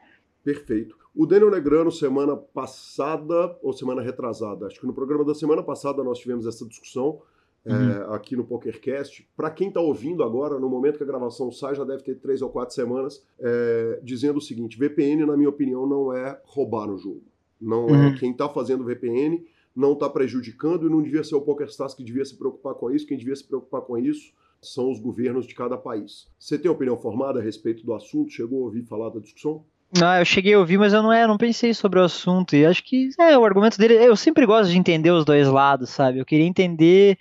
[0.45, 0.97] Perfeito.
[1.15, 6.03] O Daniel Negrano, semana passada, ou semana retrasada, acho que no programa da semana passada
[6.03, 7.21] nós tivemos essa discussão
[7.67, 7.91] uhum.
[7.91, 9.29] é, aqui no PokerCast.
[9.37, 12.43] Para quem está ouvindo agora, no momento que a gravação sai, já deve ter três
[12.43, 16.99] ou quatro semanas, é, dizendo o seguinte: VPN, na minha opinião, não é roubar no
[16.99, 17.23] jogo.
[17.61, 18.09] Não é uhum.
[18.09, 19.45] é quem está fazendo VPN
[19.75, 23.07] não está prejudicando e não devia ser o PokerStars que devia se preocupar com isso.
[23.07, 26.29] Quem devia se preocupar com isso são os governos de cada país.
[26.39, 28.33] Você tem opinião formada a respeito do assunto?
[28.33, 29.65] Chegou a ouvir falar da discussão?
[30.03, 32.57] Ah, eu cheguei a ouvir, mas eu não, é, não pensei sobre o assunto.
[32.57, 33.95] E acho que é, o argumento dele.
[33.95, 36.19] Eu sempre gosto de entender os dois lados, sabe?
[36.19, 37.19] Eu queria entender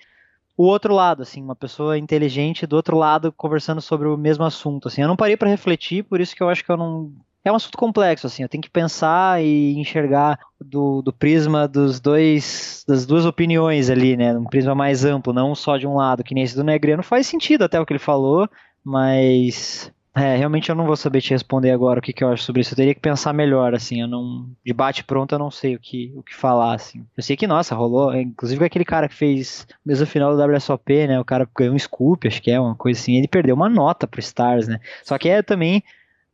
[0.62, 4.88] o outro lado, assim, uma pessoa inteligente do outro lado conversando sobre o mesmo assunto,
[4.88, 5.02] assim.
[5.02, 7.12] Eu não parei para refletir, por isso que eu acho que eu não
[7.44, 12.00] é um assunto complexo, assim, eu tenho que pensar e enxergar do, do prisma dos
[12.00, 16.24] dois, das duas opiniões ali, né, um prisma mais amplo, não só de um lado,
[16.24, 18.48] que nem esse do Negreano, faz sentido até o que ele falou,
[18.84, 22.44] mas É, realmente eu não vou saber te responder agora o que, que eu acho
[22.44, 22.74] sobre isso.
[22.74, 24.02] Eu teria que pensar melhor, assim.
[24.02, 24.50] Eu não.
[24.64, 27.06] De bate pronto, eu não sei o que, o que falar, assim.
[27.16, 28.14] Eu sei que, nossa, rolou.
[28.14, 31.20] Inclusive aquele cara que fez mesmo final do WSOP, né?
[31.20, 33.16] O cara ganhou um scoop, acho que é uma coisa assim.
[33.16, 34.82] Ele perdeu uma nota pro Stars, né?
[35.02, 35.82] Só que é também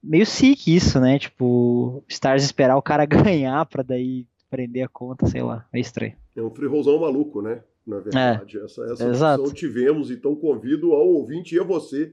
[0.03, 1.19] meio sick isso, né?
[1.19, 5.65] Tipo, Stars esperar o cara ganhar pra daí prender a conta, sei lá.
[5.71, 6.13] É estranho.
[6.35, 7.61] É um freerolzão maluco, né?
[7.85, 8.57] Na verdade.
[8.57, 12.11] É, essa essa opção tivemos, então convido ao ouvinte e a você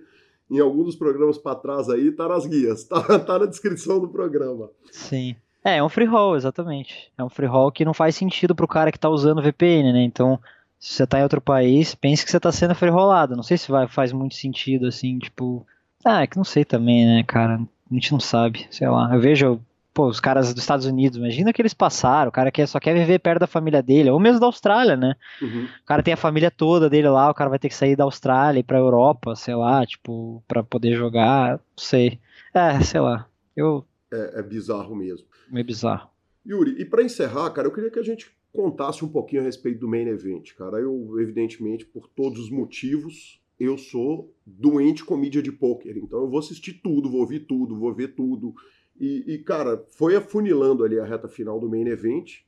[0.50, 4.08] em algum dos programas para trás aí, tá nas guias, tá, tá na descrição do
[4.08, 4.70] programa.
[4.90, 5.36] Sim.
[5.64, 7.10] É, é um free roll, exatamente.
[7.16, 10.02] É um free roll que não faz sentido pro cara que tá usando VPN, né?
[10.02, 10.38] Então,
[10.78, 13.34] se você tá em outro país, pense que você tá sendo free rollado.
[13.34, 15.66] Não sei se vai, faz muito sentido, assim, tipo.
[16.04, 17.58] Ah, é que não sei também, né, cara?
[17.90, 19.14] A gente não sabe, sei lá.
[19.14, 19.60] Eu vejo
[19.94, 22.92] pô, os caras dos Estados Unidos, imagina que eles passaram, o cara que só quer
[22.94, 25.14] viver perto da família dele, ou mesmo da Austrália, né?
[25.40, 25.66] Uhum.
[25.82, 28.02] O cara tem a família toda dele lá, o cara vai ter que sair da
[28.02, 32.18] Austrália e pra Europa, sei lá, tipo, pra poder jogar, não sei.
[32.52, 33.28] É, sei lá.
[33.56, 33.86] Eu...
[34.12, 35.26] É, é bizarro mesmo.
[35.54, 36.10] É bizarro.
[36.46, 39.80] Yuri, e para encerrar, cara, eu queria que a gente contasse um pouquinho a respeito
[39.80, 40.78] do main event, cara.
[40.78, 45.96] Eu, evidentemente, por todos os motivos, eu sou doente com mídia de poker.
[45.96, 48.54] Então eu vou assistir tudo, vou ouvir tudo, vou ver tudo.
[48.98, 52.40] E, e, cara, foi afunilando ali a reta final do main event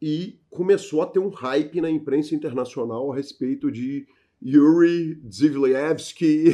[0.00, 4.06] e começou a ter um hype na imprensa internacional a respeito de
[4.44, 6.52] Yuri Zvilievsky.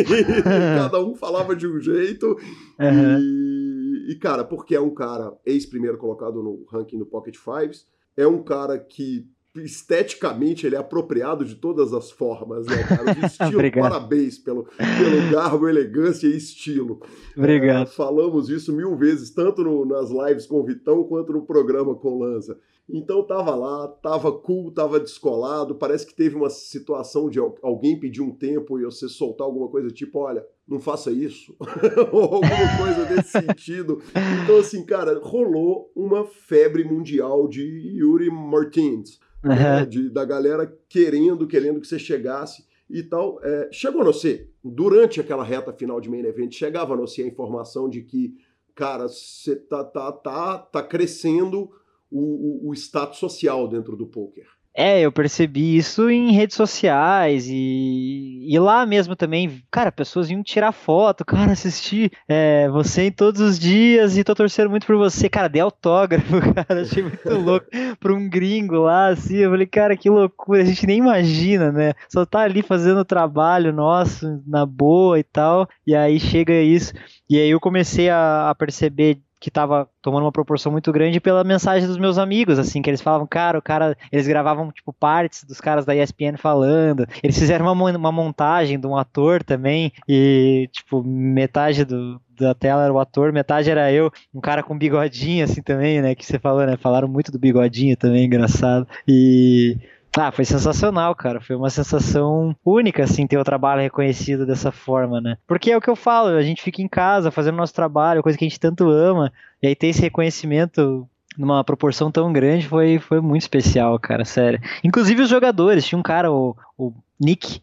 [0.44, 2.36] Cada um falava de um jeito.
[2.78, 3.18] Uhum.
[3.20, 7.86] E, e, cara, porque é um cara ex-primeiro colocado no ranking do Pocket Fives,
[8.16, 9.28] é um cara que
[9.62, 13.14] esteticamente ele é apropriado de todas as formas, né, cara?
[13.14, 17.00] De estilo, parabéns pelo, pelo garbo, elegância e estilo.
[17.36, 17.88] Obrigado.
[17.88, 21.94] É, falamos isso mil vezes, tanto no, nas lives com o Vitão quanto no programa
[21.94, 22.58] com o Lanza.
[22.88, 28.22] Então tava lá, tava cool, tava descolado, parece que teve uma situação de alguém pedir
[28.22, 31.56] um tempo e você soltar alguma coisa tipo, olha, não faça isso,
[32.12, 34.00] ou alguma coisa desse sentido.
[34.44, 39.18] Então assim, cara, rolou uma febre mundial de Yuri Martins
[39.48, 39.54] uhum.
[39.54, 43.40] né, de, da galera querendo, querendo que você chegasse e tal.
[43.42, 47.26] É, chegou a você, durante aquela reta final de main event, chegava a você a
[47.26, 48.34] informação de que,
[48.74, 51.70] cara, você tá, tá, tá, tá crescendo
[52.10, 54.46] o, o, o status social dentro do poker.
[54.78, 60.42] É, eu percebi isso em redes sociais e, e lá mesmo também, cara, pessoas iam
[60.42, 64.96] tirar foto, cara, assistir é, você em todos os dias e tô torcendo muito por
[64.96, 67.66] você, cara, dei autógrafo, cara, achei muito louco
[67.98, 71.94] pra um gringo lá, assim, eu falei, cara, que loucura, a gente nem imagina, né,
[72.12, 76.92] só tá ali fazendo o trabalho nosso, na boa e tal, e aí chega isso,
[77.30, 81.44] e aí eu comecei a, a perceber que tava tomando uma proporção muito grande pela
[81.44, 85.44] mensagem dos meus amigos, assim, que eles falavam, cara, o cara, eles gravavam, tipo, partes
[85.44, 90.68] dos caras da ESPN falando, eles fizeram uma, uma montagem de um ator também, e,
[90.72, 95.44] tipo, metade do, da tela era o ator, metade era eu, um cara com bigodinho,
[95.44, 99.76] assim, também, né, que você falou, né, falaram muito do bigodinho também, engraçado, e...
[100.18, 101.40] Ah, foi sensacional, cara.
[101.40, 105.36] Foi uma sensação única, assim, ter o trabalho reconhecido dessa forma, né?
[105.46, 108.38] Porque é o que eu falo, a gente fica em casa fazendo nosso trabalho, coisa
[108.38, 109.30] que a gente tanto ama,
[109.62, 111.06] e aí ter esse reconhecimento
[111.36, 114.58] numa proporção tão grande foi, foi muito especial, cara, sério.
[114.82, 117.60] Inclusive os jogadores, tinha um cara, o, o Nick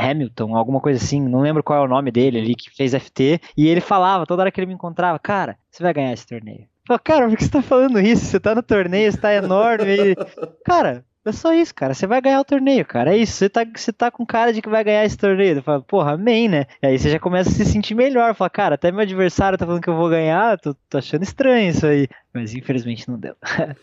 [0.00, 3.40] Hamilton, alguma coisa assim, não lembro qual é o nome dele ali, que fez FT,
[3.54, 6.66] e ele falava, toda hora que ele me encontrava, cara, você vai ganhar esse torneio.
[6.86, 8.24] Falei, cara, por que você tá falando isso?
[8.24, 10.12] Você tá no torneio, você tá enorme.
[10.12, 10.16] E...
[10.64, 11.94] Cara, é só isso, cara.
[11.94, 13.14] Você vai ganhar o torneio, cara.
[13.14, 13.32] É isso.
[13.32, 15.62] Você tá, você tá com cara de que vai ganhar esse torneio.
[15.62, 16.66] Fala, porra, amém, né?
[16.82, 18.34] E aí você já começa a se sentir melhor.
[18.34, 20.58] Fala, cara, até meu adversário tá falando que eu vou ganhar.
[20.58, 22.08] Tô, tô achando estranho isso aí.
[22.32, 23.34] Mas infelizmente não deu.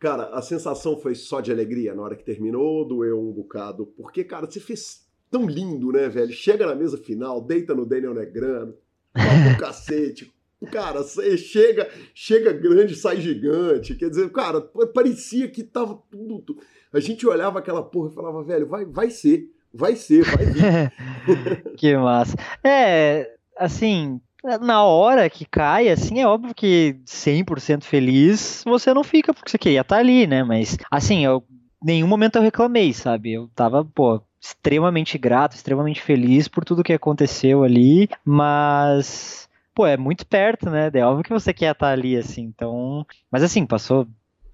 [0.00, 3.86] cara, a sensação foi só de alegria na hora que terminou, doeu um bocado.
[3.96, 6.32] Porque, cara, você fez tão lindo, né, velho?
[6.32, 8.74] Chega na mesa final, deita no Daniel Negrano,
[9.12, 10.31] toca o cacete,
[10.70, 11.02] Cara,
[11.36, 13.94] chega, chega grande, sai gigante.
[13.94, 14.60] Quer dizer, cara,
[14.94, 16.58] parecia que tava tudo.
[16.92, 21.72] A gente olhava aquela porra e falava, velho, vai, vai ser, vai ser, vai vir.
[21.76, 22.36] que massa.
[22.62, 24.20] É, assim,
[24.60, 29.58] na hora que cai, assim, é óbvio que 100% feliz você não fica porque você
[29.58, 30.44] queria estar tá ali, né?
[30.44, 31.42] Mas, assim, eu
[31.82, 33.32] nenhum momento eu reclamei, sabe?
[33.32, 39.96] Eu tava, pô, extremamente grato, extremamente feliz por tudo que aconteceu ali, mas pô, é
[39.96, 40.90] muito perto, né?
[40.92, 43.06] É óbvio que você quer estar ali, assim, então.
[43.30, 44.06] Mas assim, passou.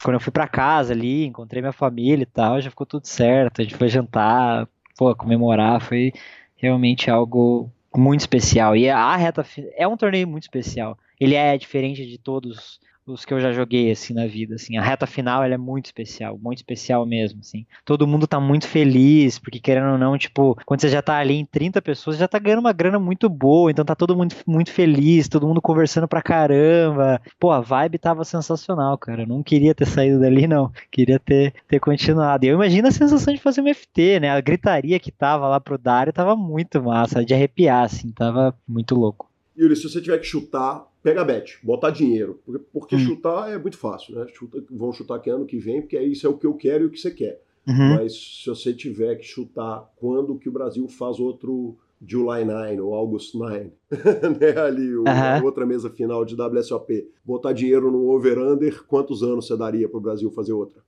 [0.02, 3.60] Quando eu fui para casa ali, encontrei minha família e tal, já ficou tudo certo.
[3.60, 6.12] A gente foi jantar, pô, comemorar, foi
[6.56, 8.76] realmente algo muito especial.
[8.76, 9.44] E a reta
[9.76, 10.96] é um torneio muito especial.
[11.18, 12.78] Ele é diferente de todos
[13.12, 14.76] os que eu já joguei assim na vida, assim.
[14.76, 17.66] A reta final ela é muito especial, muito especial mesmo, assim.
[17.84, 21.34] Todo mundo tá muito feliz, porque querendo ou não, tipo, quando você já tá ali
[21.34, 24.70] em 30 pessoas, já tá ganhando uma grana muito boa, então tá todo mundo muito
[24.70, 27.20] feliz, todo mundo conversando pra caramba.
[27.38, 29.22] Pô, a vibe tava sensacional, cara.
[29.22, 30.72] Eu não queria ter saído dali, não.
[30.90, 32.44] Queria ter, ter continuado.
[32.44, 34.30] E eu imagino a sensação de fazer um FT, né?
[34.30, 38.94] A gritaria que tava lá pro Dario tava muito massa, de arrepiar, assim, tava muito
[38.94, 39.28] louco.
[39.58, 42.40] Yuri, se você tiver que chutar, pega bet, botar dinheiro.
[42.44, 43.00] Porque, porque hum.
[43.00, 44.26] chutar é muito fácil, né?
[44.32, 46.86] Chuta, vão chutar que ano que vem, porque isso é o que eu quero e
[46.86, 47.40] o que você quer.
[47.66, 47.96] Uhum.
[47.96, 52.94] Mas se você tiver que chutar quando que o Brasil faz outro July 9 ou
[52.94, 53.72] August 9,
[54.40, 54.60] né?
[54.60, 55.44] ali o, uhum.
[55.44, 60.00] outra mesa final de WSOP, botar dinheiro no over-under, quantos anos você daria para o
[60.00, 60.82] Brasil fazer outra?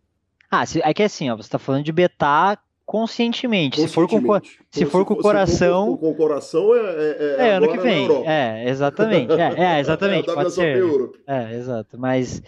[0.51, 3.81] Ah, é que assim, ó, você está falando de betar conscientemente.
[3.81, 4.21] Se for com,
[4.69, 5.85] se for com o coração.
[5.85, 8.09] Se for com, o coração é, é, é, é ano que vem.
[8.27, 9.33] É, exatamente.
[9.33, 10.29] É, é exatamente.
[10.29, 10.83] É, pode ser.
[11.25, 11.97] É, exato.
[11.97, 12.43] Mas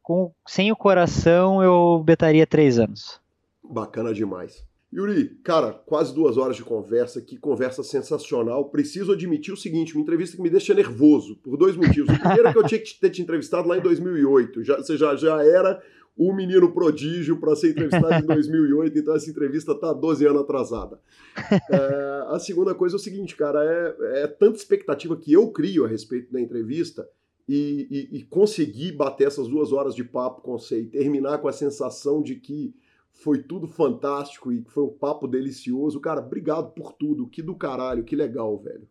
[0.00, 3.20] com, sem o coração eu betaria três anos.
[3.60, 4.64] Bacana demais.
[4.94, 8.66] Yuri, cara, quase duas horas de conversa, que conversa sensacional.
[8.70, 12.08] Preciso admitir o seguinte, uma entrevista que me deixa nervoso, por dois motivos.
[12.14, 14.62] O primeiro é que eu tinha que ter te entrevistado lá em 2008.
[14.62, 15.82] Já, você já, já era
[16.18, 21.00] o menino prodígio para ser entrevistado em 2008, então essa entrevista está 12 anos atrasada.
[21.70, 25.84] É, a segunda coisa é o seguinte, cara, é, é, tanta expectativa que eu crio
[25.84, 27.08] a respeito da entrevista
[27.48, 31.48] e, e, e conseguir bater essas duas horas de papo com você e terminar com
[31.48, 32.74] a sensação de que
[33.12, 36.00] foi tudo fantástico e foi um papo delicioso.
[36.00, 38.86] Cara, obrigado por tudo, que do caralho, que legal, velho.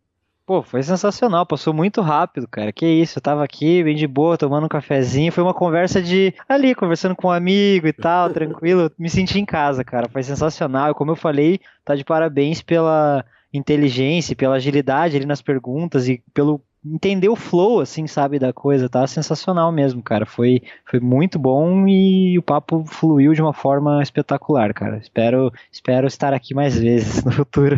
[0.48, 2.72] Pô, foi sensacional, passou muito rápido, cara.
[2.72, 5.30] Que isso, eu tava aqui, bem de boa, tomando um cafezinho.
[5.30, 8.90] Foi uma conversa de ali, conversando com um amigo e tal, tranquilo.
[8.98, 10.08] Me senti em casa, cara.
[10.08, 10.92] Foi sensacional.
[10.92, 16.24] E como eu falei, tá de parabéns pela inteligência, pela agilidade ali nas perguntas e
[16.34, 16.62] pelo
[16.94, 20.26] entender o flow, assim, sabe, da coisa, tá sensacional mesmo, cara.
[20.26, 24.98] Foi, foi muito bom e o papo fluiu de uma forma espetacular, cara.
[24.98, 27.78] Espero, espero estar aqui mais vezes no futuro.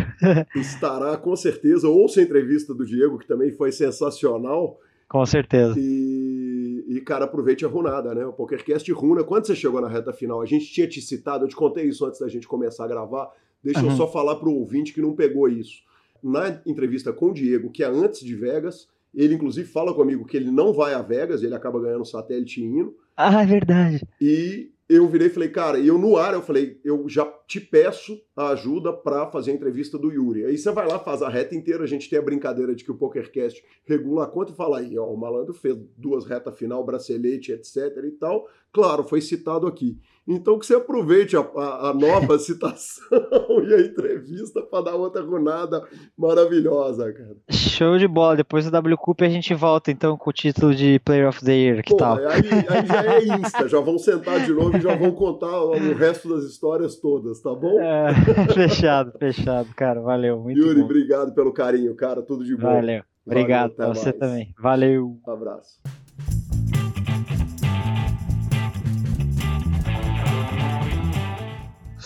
[0.55, 1.87] Estará, com certeza.
[1.87, 4.79] Ouça a entrevista do Diego, que também foi sensacional.
[5.07, 5.73] Com certeza.
[5.77, 8.25] E, e, cara, aproveite a runada, né?
[8.25, 9.23] O PokerCast runa.
[9.23, 12.05] Quando você chegou na reta final, a gente tinha te citado, eu te contei isso
[12.05, 13.31] antes da gente começar a gravar.
[13.63, 13.89] Deixa uhum.
[13.89, 15.81] eu só falar pro ouvinte que não pegou isso.
[16.21, 20.37] Na entrevista com o Diego, que é antes de Vegas, ele, inclusive, fala comigo que
[20.37, 22.95] ele não vai a Vegas, ele acaba ganhando satélite indo.
[23.15, 24.07] Ah, é verdade.
[24.21, 27.61] E eu virei e falei, cara, e eu no ar eu falei, eu já te
[27.61, 30.45] peço a ajuda para fazer a entrevista do Yuri.
[30.45, 32.91] Aí você vai lá, faz a reta inteira, a gente tem a brincadeira de que
[32.91, 36.83] o PokerCast regula a conta e fala aí, ó, o malandro fez duas retas final,
[36.83, 38.47] bracelete, etc e tal.
[38.71, 39.99] Claro, foi citado aqui.
[40.29, 43.03] Então que você aproveite a, a, a nova citação
[43.67, 45.83] e a entrevista para dar outra runada
[46.15, 47.35] maravilhosa, cara.
[47.49, 48.35] Show de bola.
[48.35, 51.53] Depois do W Cup a gente volta então com o título de Player of the
[51.53, 51.83] Year.
[51.83, 52.17] Que Pô, tal?
[52.17, 55.93] Aí, aí, já é Insta, já vão sentar de novo e já vão contar o
[55.95, 57.79] resto das histórias todas, tá bom?
[57.81, 58.13] É,
[58.53, 59.99] fechado, fechado, cara.
[59.99, 60.39] Valeu.
[60.39, 60.85] Muito Yuri, bom.
[60.85, 62.21] obrigado pelo carinho, cara.
[62.21, 62.67] Tudo de bom.
[62.67, 63.03] Valeu.
[63.25, 64.19] Obrigado, Valeu, você mais.
[64.19, 64.53] também.
[64.59, 65.19] Valeu.
[65.27, 65.79] Um abraço.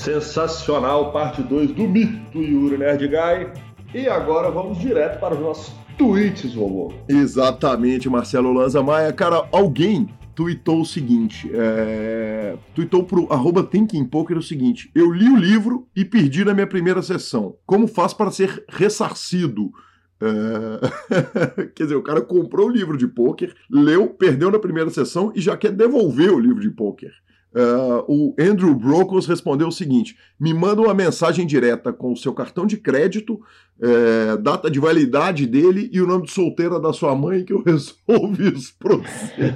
[0.03, 3.47] Sensacional, parte 2 do mito Yuri Nerd Guy.
[3.93, 6.93] E agora vamos direto para os nossos tweets, vovô.
[7.07, 9.13] Exatamente, Marcelo Lanza Maia.
[9.13, 12.57] Cara, alguém tweetou o seguinte, é...
[12.75, 16.67] tweetou pro arroba Thinking Poker o seguinte, eu li o livro e perdi na minha
[16.67, 17.55] primeira sessão.
[17.65, 19.71] Como faz para ser ressarcido?
[20.19, 21.67] É...
[21.75, 25.39] Quer dizer, o cara comprou o livro de poker, leu, perdeu na primeira sessão e
[25.39, 27.13] já quer devolver o livro de poker.
[27.55, 32.33] Uh, o Andrew Brokos respondeu o seguinte: me manda uma mensagem direta com o seu
[32.33, 33.39] cartão de crédito,
[33.79, 37.61] é, data de validade dele e o nome de solteira da sua mãe que eu
[37.65, 39.53] resolvo isso pra você.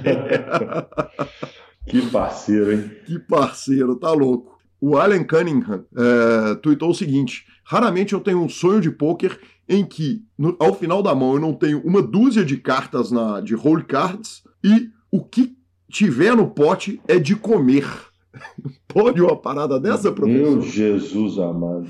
[1.90, 2.90] que parceiro, hein?
[3.04, 4.58] Que parceiro, tá louco.
[4.80, 9.84] O Alan Cunningham é, tweetou o seguinte: raramente eu tenho um sonho de pôquer em
[9.84, 13.54] que, no, ao final da mão, eu não tenho uma dúzia de cartas na, de
[13.54, 15.57] roll cards e o que
[15.90, 17.86] tiver no pote é de comer.
[18.86, 20.52] Pode uma parada dessa, professor?
[20.56, 21.88] Meu Jesus amado.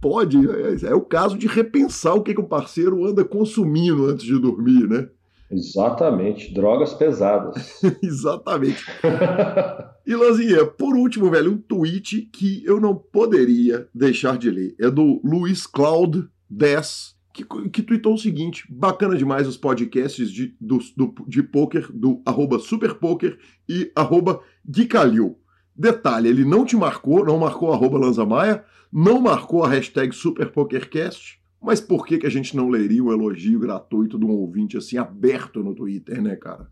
[0.00, 4.24] Pode, é, é, o caso de repensar o que, que o parceiro anda consumindo antes
[4.24, 5.08] de dormir, né?
[5.50, 7.82] Exatamente, drogas pesadas.
[8.02, 8.84] Exatamente.
[10.06, 14.74] e Lanzinha, por último, velho, um tweet que eu não poderia deixar de ler.
[14.80, 20.54] É do Luiz Cloud 10, que, que tweetou o seguinte: bacana demais os podcasts de,
[20.60, 23.38] do, do, de poker do arroba superpoker
[23.68, 25.38] e arroba Guicalil.
[25.74, 31.80] Detalhe, ele não te marcou, não marcou arroba Lanzamaia, não marcou a hashtag SuperPokerCast, mas
[31.80, 35.62] por que, que a gente não leria o elogio gratuito de um ouvinte assim aberto
[35.62, 36.68] no Twitter, né, cara?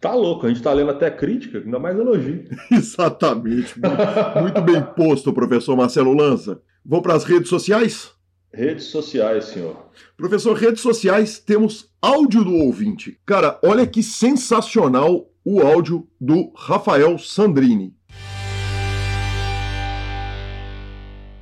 [0.00, 2.44] Tá louco, a gente tá lendo até crítica, ainda mais elogio.
[2.70, 3.74] Exatamente.
[3.80, 6.60] Muito, muito bem posto, professor Marcelo Lanza.
[6.84, 8.12] Vamos para as redes sociais?
[8.54, 9.76] Redes sociais, senhor.
[10.16, 13.18] Professor, redes sociais, temos áudio do ouvinte.
[13.26, 17.92] Cara, olha que sensacional o áudio do Rafael Sandrini.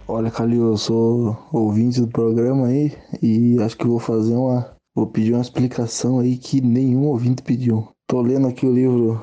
[0.09, 4.75] Olha, Calil, eu sou ouvinte do programa aí e acho que vou fazer uma.
[4.95, 7.89] Vou pedir uma explicação aí que nenhum ouvinte pediu.
[8.07, 9.23] Tô lendo aqui o livro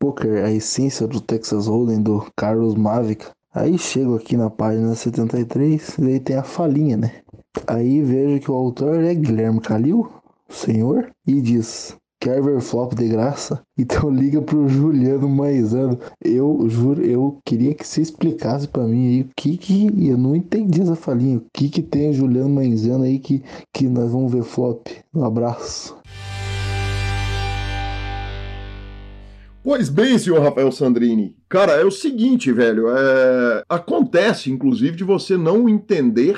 [0.00, 3.26] Poker, a essência do Texas Hold'em do Carlos Mavic.
[3.54, 7.12] Aí chego aqui na página 73 e aí tem a falinha, né?
[7.66, 10.08] Aí vejo que o autor é Guilherme Calil,
[10.48, 13.60] senhor, e diz: Quer ver flop de graça?
[13.76, 15.98] Então liga pro Juliano Maisano.
[16.24, 19.86] Eu juro, eu queria que você explicasse para mim aí o que que.
[20.08, 21.38] Eu não entendi essa falinha.
[21.38, 23.42] O que que tem o Juliano Maisano aí que,
[23.72, 24.86] que nós vamos ver flop?
[25.12, 25.96] Um abraço.
[29.64, 31.36] Pois bem, senhor Rafael Sandrini.
[31.48, 32.88] Cara, é o seguinte, velho.
[32.88, 33.62] É...
[33.68, 36.36] Acontece, inclusive, de você não entender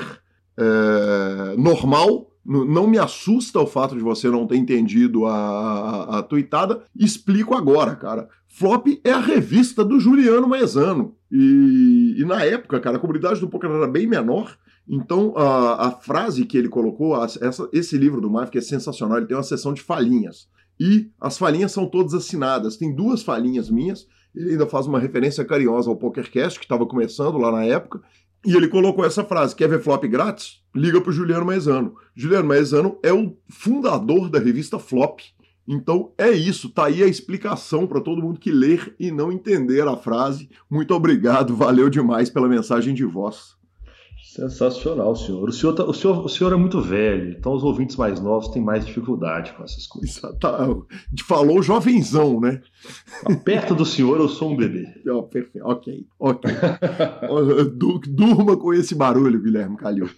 [0.55, 1.55] é...
[1.57, 2.29] normal.
[2.45, 6.83] Não me assusta o fato de você não ter entendido a, a, a tuitada.
[6.95, 8.29] Explico agora, cara.
[8.47, 11.15] Flop é a revista do Juliano Maezano.
[11.31, 14.55] E, e na época, cara, a comunidade do poker era bem menor.
[14.87, 19.17] Então, a, a frase que ele colocou, essa, esse livro do Maf, que é sensacional,
[19.17, 20.47] ele tem uma seção de falinhas
[20.79, 22.77] e as falinhas são todas assinadas.
[22.77, 24.07] Tem duas falinhas minhas.
[24.35, 28.01] Ele ainda faz uma referência carinhosa ao PokerCast, que estava começando lá na época.
[28.45, 30.61] E ele colocou essa frase: quer ver flop grátis?
[30.75, 31.95] Liga para o Juliano Maezano.
[32.15, 35.21] Juliano Maezano é o fundador da revista Flop.
[35.67, 39.87] Então é isso, tá aí a explicação para todo mundo que ler e não entender
[39.87, 40.47] a frase.
[40.69, 43.55] Muito obrigado, valeu demais pela mensagem de voz.
[44.35, 45.47] Sensacional, senhor.
[45.47, 46.25] O senhor, tá, o senhor.
[46.25, 49.87] O senhor é muito velho, então os ouvintes mais novos têm mais dificuldade com essas
[49.87, 50.19] coisas.
[50.41, 50.67] Tá,
[51.25, 52.61] falou jovenzão, né?
[53.45, 54.87] Perto do senhor eu sou um bebê.
[55.09, 55.65] Oh, perfeito.
[55.65, 56.51] Ok, ok.
[58.09, 60.09] Durma com esse barulho, Guilherme Calil.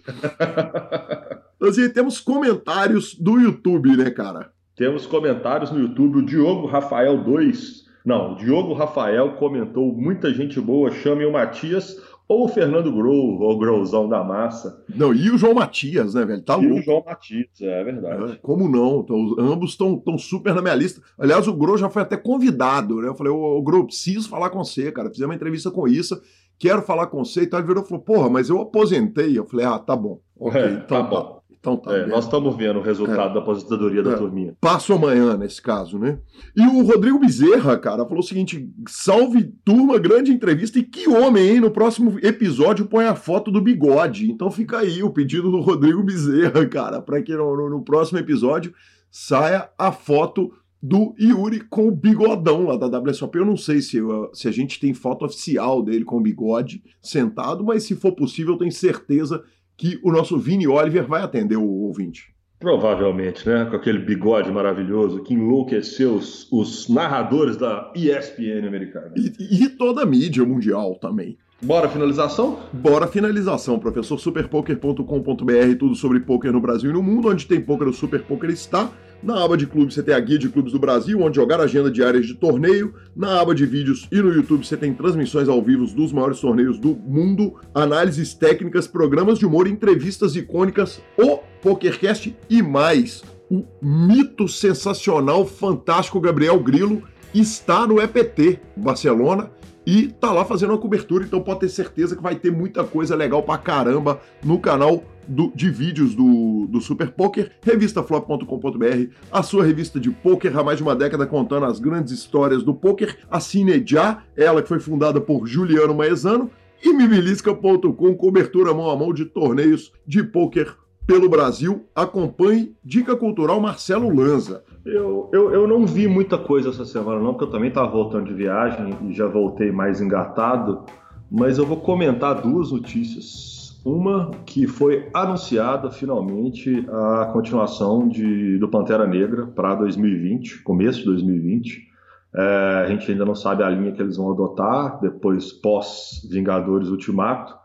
[1.62, 4.50] Assim, temos comentários do YouTube, né, cara?
[4.74, 6.18] Temos comentários no YouTube.
[6.18, 7.86] O Diogo Rafael 2.
[8.04, 13.40] Não, o Diogo Rafael comentou: muita gente boa, chame o Matias ou o Fernando Grou,
[13.40, 14.84] ou o Growzão da massa.
[14.94, 16.42] Não, e o João Matias, né, velho?
[16.42, 16.80] Tá e louco.
[16.80, 18.32] o João Matias, é verdade.
[18.32, 19.00] É, como não?
[19.00, 21.00] Então, ambos estão super na minha lista.
[21.18, 23.08] Aliás, o Grou já foi até convidado, né?
[23.08, 25.08] Eu falei, ô, Grou, preciso falar com você, cara.
[25.08, 26.20] Fizemos uma entrevista com isso,
[26.58, 27.44] quero falar com você.
[27.44, 29.38] Então ele virou e falou, porra, mas eu aposentei.
[29.38, 30.20] Eu falei, ah, tá bom.
[30.38, 31.02] Ok, é, então tá.
[31.02, 31.37] Bom.
[31.60, 31.96] Então tá.
[31.96, 33.34] É, nós estamos vendo o resultado é.
[33.34, 34.16] da aposentadoria da é.
[34.16, 34.56] turminha.
[34.60, 36.18] Passo amanhã, nesse caso, né?
[36.56, 40.78] E o Rodrigo Bezerra, cara, falou o seguinte: salve turma, grande entrevista.
[40.78, 41.60] E que homem, hein?
[41.60, 44.30] No próximo episódio põe a foto do bigode.
[44.30, 48.72] Então fica aí o pedido do Rodrigo Bezerra, cara, para que no, no, próximo episódio
[49.10, 53.36] saia a foto do Yuri com o bigodão lá da WSOP.
[53.36, 53.98] Eu não sei se,
[54.32, 58.54] se a gente tem foto oficial dele com o bigode sentado, mas se for possível,
[58.54, 59.42] eu tenho certeza
[59.78, 62.34] que o nosso Vini Oliver vai atender o ouvinte.
[62.58, 63.64] Provavelmente, né?
[63.66, 69.14] Com aquele bigode maravilhoso que enlouqueceu os, os narradores da ESPN americana.
[69.16, 71.38] E, e, toda a mídia mundial também.
[71.60, 72.60] Bora finalização?
[72.72, 77.88] Bora finalização, professor superpoker.com.br, tudo sobre poker no Brasil e no mundo, onde tem poker,
[77.88, 78.88] o Super Poker está.
[79.20, 81.90] Na aba de clubes você tem a guia de clubes do Brasil, onde jogar agenda
[81.90, 82.94] diárias de torneio.
[83.16, 86.78] Na aba de vídeos e no YouTube você tem transmissões ao vivo dos maiores torneios
[86.78, 93.24] do mundo, análises técnicas, programas de humor, entrevistas icônicas, o PokerCast e mais.
[93.50, 97.02] O mito sensacional, fantástico Gabriel Grilo
[97.34, 99.57] está no EPT Barcelona
[99.90, 103.16] e tá lá fazendo uma cobertura, então pode ter certeza que vai ter muita coisa
[103.16, 109.64] legal pra caramba no canal do, de vídeos do, do Super Poker, revistaflop.com.br, a sua
[109.64, 113.82] revista de poker há mais de uma década contando as grandes histórias do poker, assine
[113.82, 116.50] já, ela que foi fundada por Juliano Maezano,
[116.84, 120.76] e mibilisca.com, cobertura mão a mão de torneios de poker
[121.08, 121.86] pelo Brasil.
[121.96, 124.62] Acompanhe Dica Cultural Marcelo Lanza.
[124.84, 128.26] Eu, eu, eu não vi muita coisa essa semana, não, porque eu também estava voltando
[128.26, 130.84] de viagem e já voltei mais engatado.
[131.30, 133.80] Mas eu vou comentar duas notícias.
[133.86, 141.06] Uma que foi anunciada finalmente a continuação de, do Pantera Negra para 2020, começo de
[141.06, 141.88] 2020.
[142.34, 146.88] É, a gente ainda não sabe a linha que eles vão adotar depois pós Vingadores
[146.88, 147.57] Ultimato,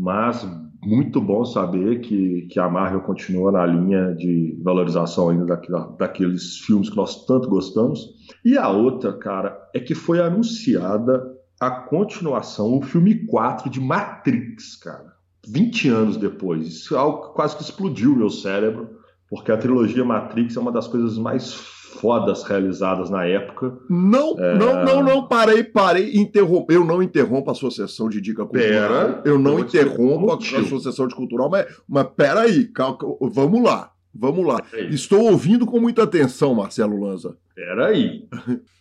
[0.00, 0.48] mas
[0.82, 5.60] muito bom saber que, que a Marvel continua na linha de valorização ainda
[5.98, 8.08] daqueles filmes que nós tanto gostamos.
[8.42, 11.22] E a outra, cara, é que foi anunciada
[11.60, 15.12] a continuação, o filme 4 de Matrix, cara.
[15.46, 16.66] 20 anos depois.
[16.66, 18.88] Isso é algo que quase que explodiu meu cérebro,
[19.28, 21.52] porque a trilogia Matrix é uma das coisas mais
[21.98, 23.76] fodas realizadas na época.
[23.88, 24.56] Não, é...
[24.56, 26.72] não, não, não, parei, parei, interrompo.
[26.72, 28.68] Eu não interrompo a sua sessão de dica cultural.
[28.68, 32.98] Pera, eu não interrompo a, a sua sessão de cultural, mas, mas peraí, calma,
[33.32, 33.92] vamos lá.
[34.12, 34.60] Vamos lá.
[34.90, 37.36] Estou ouvindo com muita atenção, Marcelo Lanza.
[37.54, 38.28] Peraí.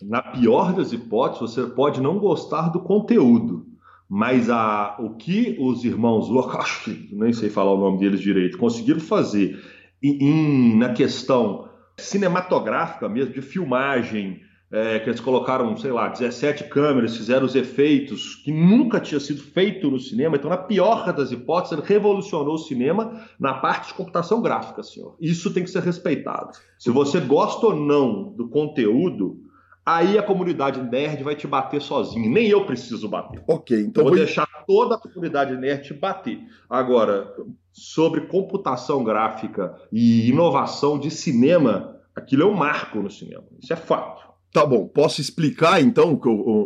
[0.01, 3.67] Na pior das hipóteses, você pode não gostar do conteúdo,
[4.09, 8.99] mas a, o que os irmãos Wachowski, nem sei falar o nome deles direito, conseguiram
[8.99, 9.61] fazer
[10.01, 11.68] em, em, na questão
[11.99, 14.41] cinematográfica mesmo, de filmagem,
[14.71, 19.41] é, que eles colocaram, sei lá, 17 câmeras, fizeram os efeitos que nunca tinha sido
[19.41, 20.35] feito no cinema.
[20.35, 25.15] Então, na pior das hipóteses, ele revolucionou o cinema na parte de computação gráfica, senhor.
[25.19, 26.51] Isso tem que ser respeitado.
[26.77, 29.48] Se você gosta ou não do conteúdo,
[29.95, 32.29] aí a comunidade nerd vai te bater sozinho.
[32.29, 33.43] Nem eu preciso bater.
[33.47, 34.03] Ok, então.
[34.03, 36.39] vou deixar toda a comunidade nerd te bater.
[36.69, 37.33] Agora,
[37.71, 43.43] sobre computação gráfica e inovação de cinema, aquilo é um marco no cinema.
[43.61, 44.29] Isso é fato.
[44.51, 46.19] Tá bom, posso explicar então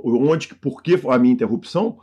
[0.04, 1.98] onde, por que a minha interrupção?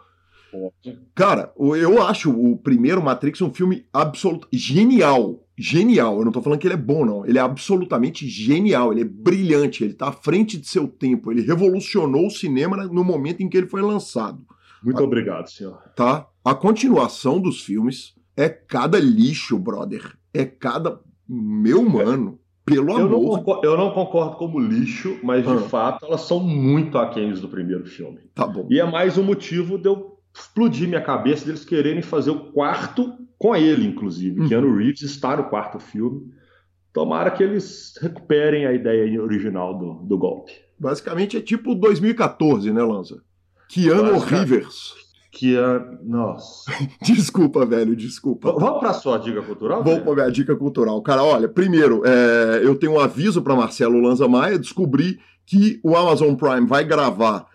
[1.14, 6.18] Cara, eu acho o primeiro Matrix um filme absoluto genial, genial.
[6.18, 9.04] Eu não tô falando que ele é bom não, ele é absolutamente genial, ele é
[9.04, 13.48] brilhante, ele tá à frente de seu tempo, ele revolucionou o cinema no momento em
[13.48, 14.44] que ele foi lançado.
[14.82, 15.78] Muito a, obrigado, senhor.
[15.94, 16.26] Tá?
[16.44, 20.16] A continuação dos filmes é cada lixo, brother.
[20.32, 22.38] É cada meu mano.
[22.64, 23.10] Pelo eu amor.
[23.10, 25.58] Não concordo, eu não concordo como lixo, mas de ah.
[25.58, 28.20] fato elas são muito aquéns do primeiro filme.
[28.34, 28.66] Tá bom.
[28.70, 33.14] E é mais um motivo de eu explodir minha cabeça deles quererem fazer o quarto
[33.38, 34.40] com ele, inclusive.
[34.40, 34.48] Uhum.
[34.48, 36.32] Keanu Reeves está no quarto filme.
[36.92, 40.52] Tomara que eles recuperem a ideia original do, do golpe.
[40.78, 43.22] Basicamente é tipo 2014, né, Lanza?
[43.68, 44.94] Keanu Rivers.
[45.30, 45.56] Que.
[46.02, 46.72] Nossa.
[47.00, 48.52] desculpa, velho, desculpa.
[48.52, 49.84] Vamos para sua dica cultural?
[49.84, 51.00] Vamos para minha dica cultural.
[51.02, 54.58] Cara, olha, primeiro, é, eu tenho um aviso para Marcelo Lanza Maia.
[54.58, 57.46] Descobri que o Amazon Prime vai gravar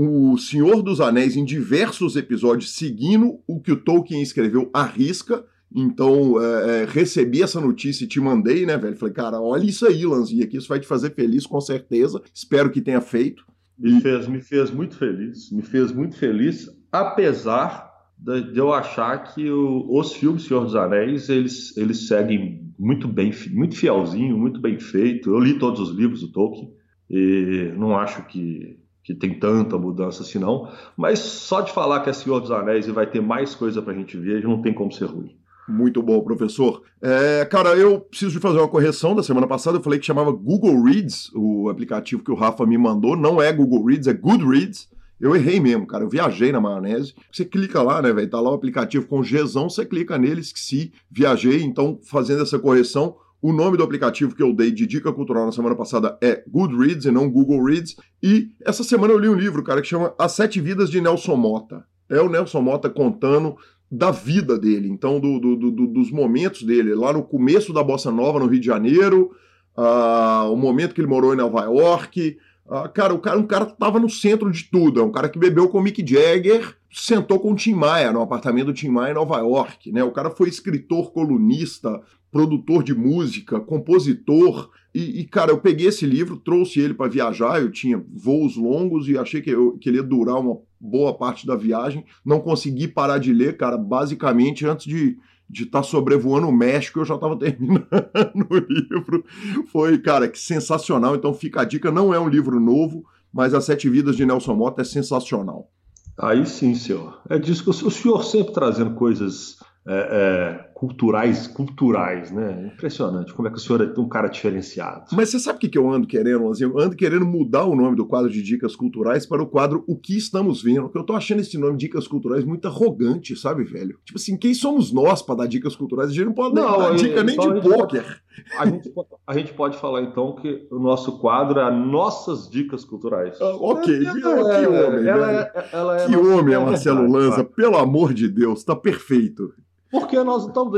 [0.00, 5.44] o Senhor dos Anéis em diversos episódios, seguindo o que o Tolkien escreveu à risca.
[5.74, 8.96] Então, é, é, recebi essa notícia e te mandei, né, velho?
[8.96, 12.22] Falei, cara, olha isso aí, Lanzinha, que isso vai te fazer feliz, com certeza.
[12.32, 13.44] Espero que tenha feito.
[13.76, 19.50] Me fez, me fez muito feliz, me fez muito feliz apesar de, eu achar que
[19.50, 24.78] o, os filmes Senhor dos Anéis eles, eles seguem muito bem, muito fielzinho, muito bem
[24.78, 25.30] feito.
[25.30, 26.72] Eu li todos os livros do Tolkien
[27.10, 28.78] e não acho que,
[29.08, 32.86] que tem tanta mudança assim não, mas só de falar que é Senhor dos Anéis
[32.86, 35.34] e vai ter mais coisa para a gente ver, não tem como ser ruim.
[35.66, 36.82] Muito bom, professor.
[37.00, 39.14] É, cara, eu preciso de fazer uma correção.
[39.14, 42.76] Da semana passada eu falei que chamava Google Reads, o aplicativo que o Rafa me
[42.76, 43.16] mandou.
[43.16, 44.88] Não é Google Reads, é Goodreads.
[45.20, 46.04] Eu errei mesmo, cara.
[46.04, 47.14] Eu viajei na maionese.
[47.30, 48.30] Você clica lá, né, velho?
[48.30, 51.62] Tá lá o aplicativo com Gzão, você clica nele, esqueci, viajei.
[51.62, 55.52] Então, fazendo essa correção, o nome do aplicativo que eu dei de dica cultural na
[55.52, 57.96] semana passada é Goodreads e não Google Reads.
[58.22, 61.36] E essa semana eu li um livro, cara, que chama As Sete Vidas de Nelson
[61.36, 61.84] Mota.
[62.08, 63.56] É o Nelson Mota contando
[63.90, 68.10] da vida dele, então do, do, do, dos momentos dele, lá no começo da Bossa
[68.10, 69.30] Nova no Rio de Janeiro,
[69.74, 72.36] uh, o momento que ele morou em Nova York,
[72.70, 75.00] ah, cara, o cara, um cara tava no centro de tudo.
[75.00, 78.20] É um cara que bebeu com o Mick Jagger, sentou com o Tim Maia no
[78.20, 80.04] apartamento do Tim Maia em Nova York, né?
[80.04, 84.70] O cara foi escritor, colunista, produtor de música, compositor.
[84.94, 87.60] E, e cara, eu peguei esse livro, trouxe ele para viajar.
[87.60, 91.46] Eu tinha voos longos e achei que, eu, que ele ia durar uma boa parte
[91.46, 92.04] da viagem.
[92.24, 93.76] Não consegui parar de ler, cara.
[93.76, 95.18] Basicamente, antes de
[95.50, 99.24] de estar tá sobrevoando o México, eu já estava terminando o livro.
[99.72, 101.16] Foi, cara, que sensacional.
[101.16, 104.54] Então fica a dica, não é um livro novo, mas As Sete Vidas de Nelson
[104.54, 105.70] Mota é sensacional.
[106.18, 107.22] Aí sim, senhor.
[107.28, 109.56] É disso que o senhor sempre trazendo coisas
[109.86, 112.70] é, é, culturais, culturais, né?
[112.72, 115.06] Impressionante como é que o senhor é um cara diferenciado.
[115.12, 116.70] Mas você sabe o que, que eu ando querendo, Lanzinho?
[116.70, 119.96] Eu ando querendo mudar o nome do quadro de Dicas Culturais para o quadro O
[119.96, 123.98] que Estamos Vendo, porque eu tô achando esse nome Dicas Culturais muito arrogante, sabe, velho?
[124.04, 126.10] Tipo assim, quem somos nós para dar dicas culturais?
[126.10, 128.22] A gente não pode não, dar dica nem então de pôquer.
[128.56, 128.92] A gente,
[129.26, 133.36] a gente pode falar então que o nosso quadro é Nossas Dicas Culturais.
[133.40, 137.76] Ah, ok, é, que homem, ela é, ela é que homem é Marcelo Lanza, pelo
[137.76, 139.52] amor de Deus, tá perfeito.
[139.90, 140.72] Porque nós estamos,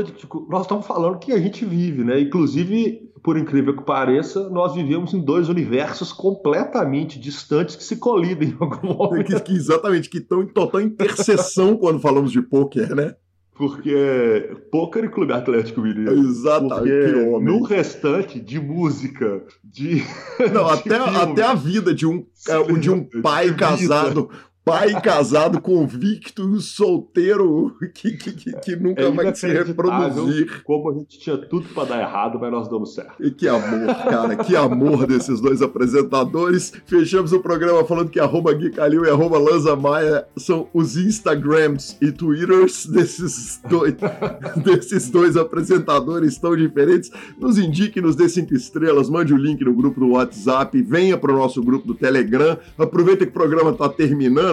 [0.47, 2.19] nós estamos falando que a gente vive, né?
[2.21, 8.49] Inclusive, por incrível que pareça, nós vivemos em dois universos completamente distantes que se colidem
[8.49, 9.27] em algum momento.
[9.27, 13.15] Que, que exatamente, que estão em total interseção quando falamos de pôquer, né?
[13.53, 16.17] Porque pôquer e clube atlético mineiro.
[16.17, 17.13] Exatamente.
[17.41, 20.03] no restante de música, de.
[20.51, 24.29] Não, de até, até a vida de um, é, de um pai casado
[24.63, 30.61] pai casado, convicto e solteiro que, que, que, que nunca É vai se reproduzir.
[30.63, 33.13] Como a gente tinha tudo pra dar errado, mas nós damos certo.
[33.19, 36.73] E que amor, cara, que amor desses dois apresentadores.
[36.85, 41.97] Fechamos o programa falando que arroba Gui Calil e arroba Lanza Maia são os Instagrams
[41.99, 43.95] e Twitters desses dois,
[44.63, 47.09] desses dois apresentadores tão diferentes.
[47.39, 51.31] Nos indique, nos dê cinco estrelas, mande o link no grupo do WhatsApp, venha para
[51.31, 52.57] o nosso grupo do Telegram.
[52.77, 54.50] Aproveita que o programa está terminando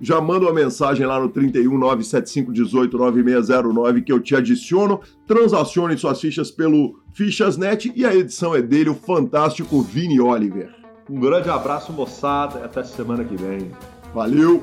[0.00, 5.00] já manda uma mensagem lá no 31 975 18 9609 que eu te adiciono.
[5.26, 10.70] Transacione suas fichas pelo Fichasnet e a edição é dele, o fantástico Vini Oliver.
[11.10, 13.70] Um grande abraço, moçada, e até semana que vem.
[14.14, 14.62] Valeu!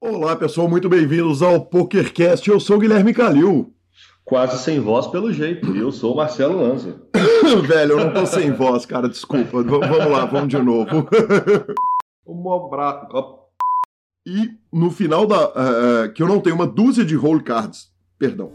[0.00, 2.48] Olá pessoal, muito bem-vindos ao PokerCast.
[2.48, 3.73] Eu sou Guilherme Calil.
[4.24, 5.74] Quase sem voz pelo jeito.
[5.76, 7.00] E eu sou o Marcelo Lanza.
[7.66, 9.62] Velho, eu não tô sem voz, cara, desculpa.
[9.62, 11.06] V vamos lá, vamos de novo.
[12.26, 13.06] um abraço.
[14.26, 15.48] E no final da.
[15.48, 17.92] Uh, que eu não tenho uma dúzia de roll cards.
[18.18, 18.50] Perdão.